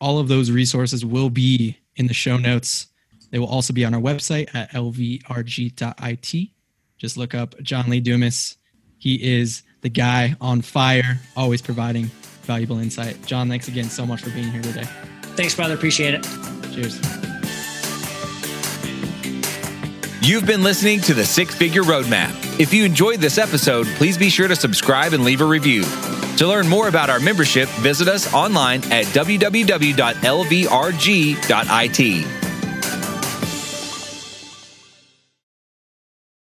All 0.00 0.18
of 0.18 0.28
those 0.28 0.50
resources 0.50 1.04
will 1.04 1.30
be 1.30 1.78
in 1.96 2.06
the 2.06 2.14
show 2.14 2.36
notes. 2.36 2.86
They 3.30 3.38
will 3.38 3.48
also 3.48 3.72
be 3.72 3.84
on 3.84 3.94
our 3.94 4.00
website 4.00 4.54
at 4.54 4.70
lvrg.it. 4.72 6.50
Just 6.98 7.16
look 7.16 7.34
up 7.34 7.60
John 7.62 7.90
Lee 7.90 8.00
Dumas. 8.00 8.56
He 8.98 9.36
is 9.36 9.62
the 9.82 9.88
guy 9.90 10.34
on 10.40 10.62
fire, 10.62 11.20
always 11.36 11.60
providing 11.60 12.06
valuable 12.42 12.78
insight. 12.78 13.24
John, 13.26 13.48
thanks 13.48 13.68
again 13.68 13.86
so 13.86 14.06
much 14.06 14.22
for 14.22 14.30
being 14.30 14.50
here 14.50 14.62
today. 14.62 14.88
Thanks, 15.34 15.54
brother. 15.54 15.74
Appreciate 15.74 16.14
it. 16.14 16.22
Cheers. 16.72 16.98
You've 20.22 20.46
been 20.46 20.62
listening 20.62 21.00
to 21.02 21.14
the 21.14 21.24
Six 21.24 21.54
Figure 21.54 21.82
Roadmap. 21.82 22.58
If 22.58 22.72
you 22.72 22.84
enjoyed 22.84 23.20
this 23.20 23.38
episode, 23.38 23.86
please 23.96 24.16
be 24.18 24.30
sure 24.30 24.48
to 24.48 24.56
subscribe 24.56 25.12
and 25.12 25.24
leave 25.24 25.40
a 25.40 25.44
review. 25.44 25.84
To 26.36 26.46
learn 26.46 26.68
more 26.68 26.88
about 26.88 27.08
our 27.08 27.18
membership, 27.18 27.66
visit 27.80 28.08
us 28.08 28.34
online 28.34 28.82
at 28.92 29.06
www.lvrg.it. 29.06 29.56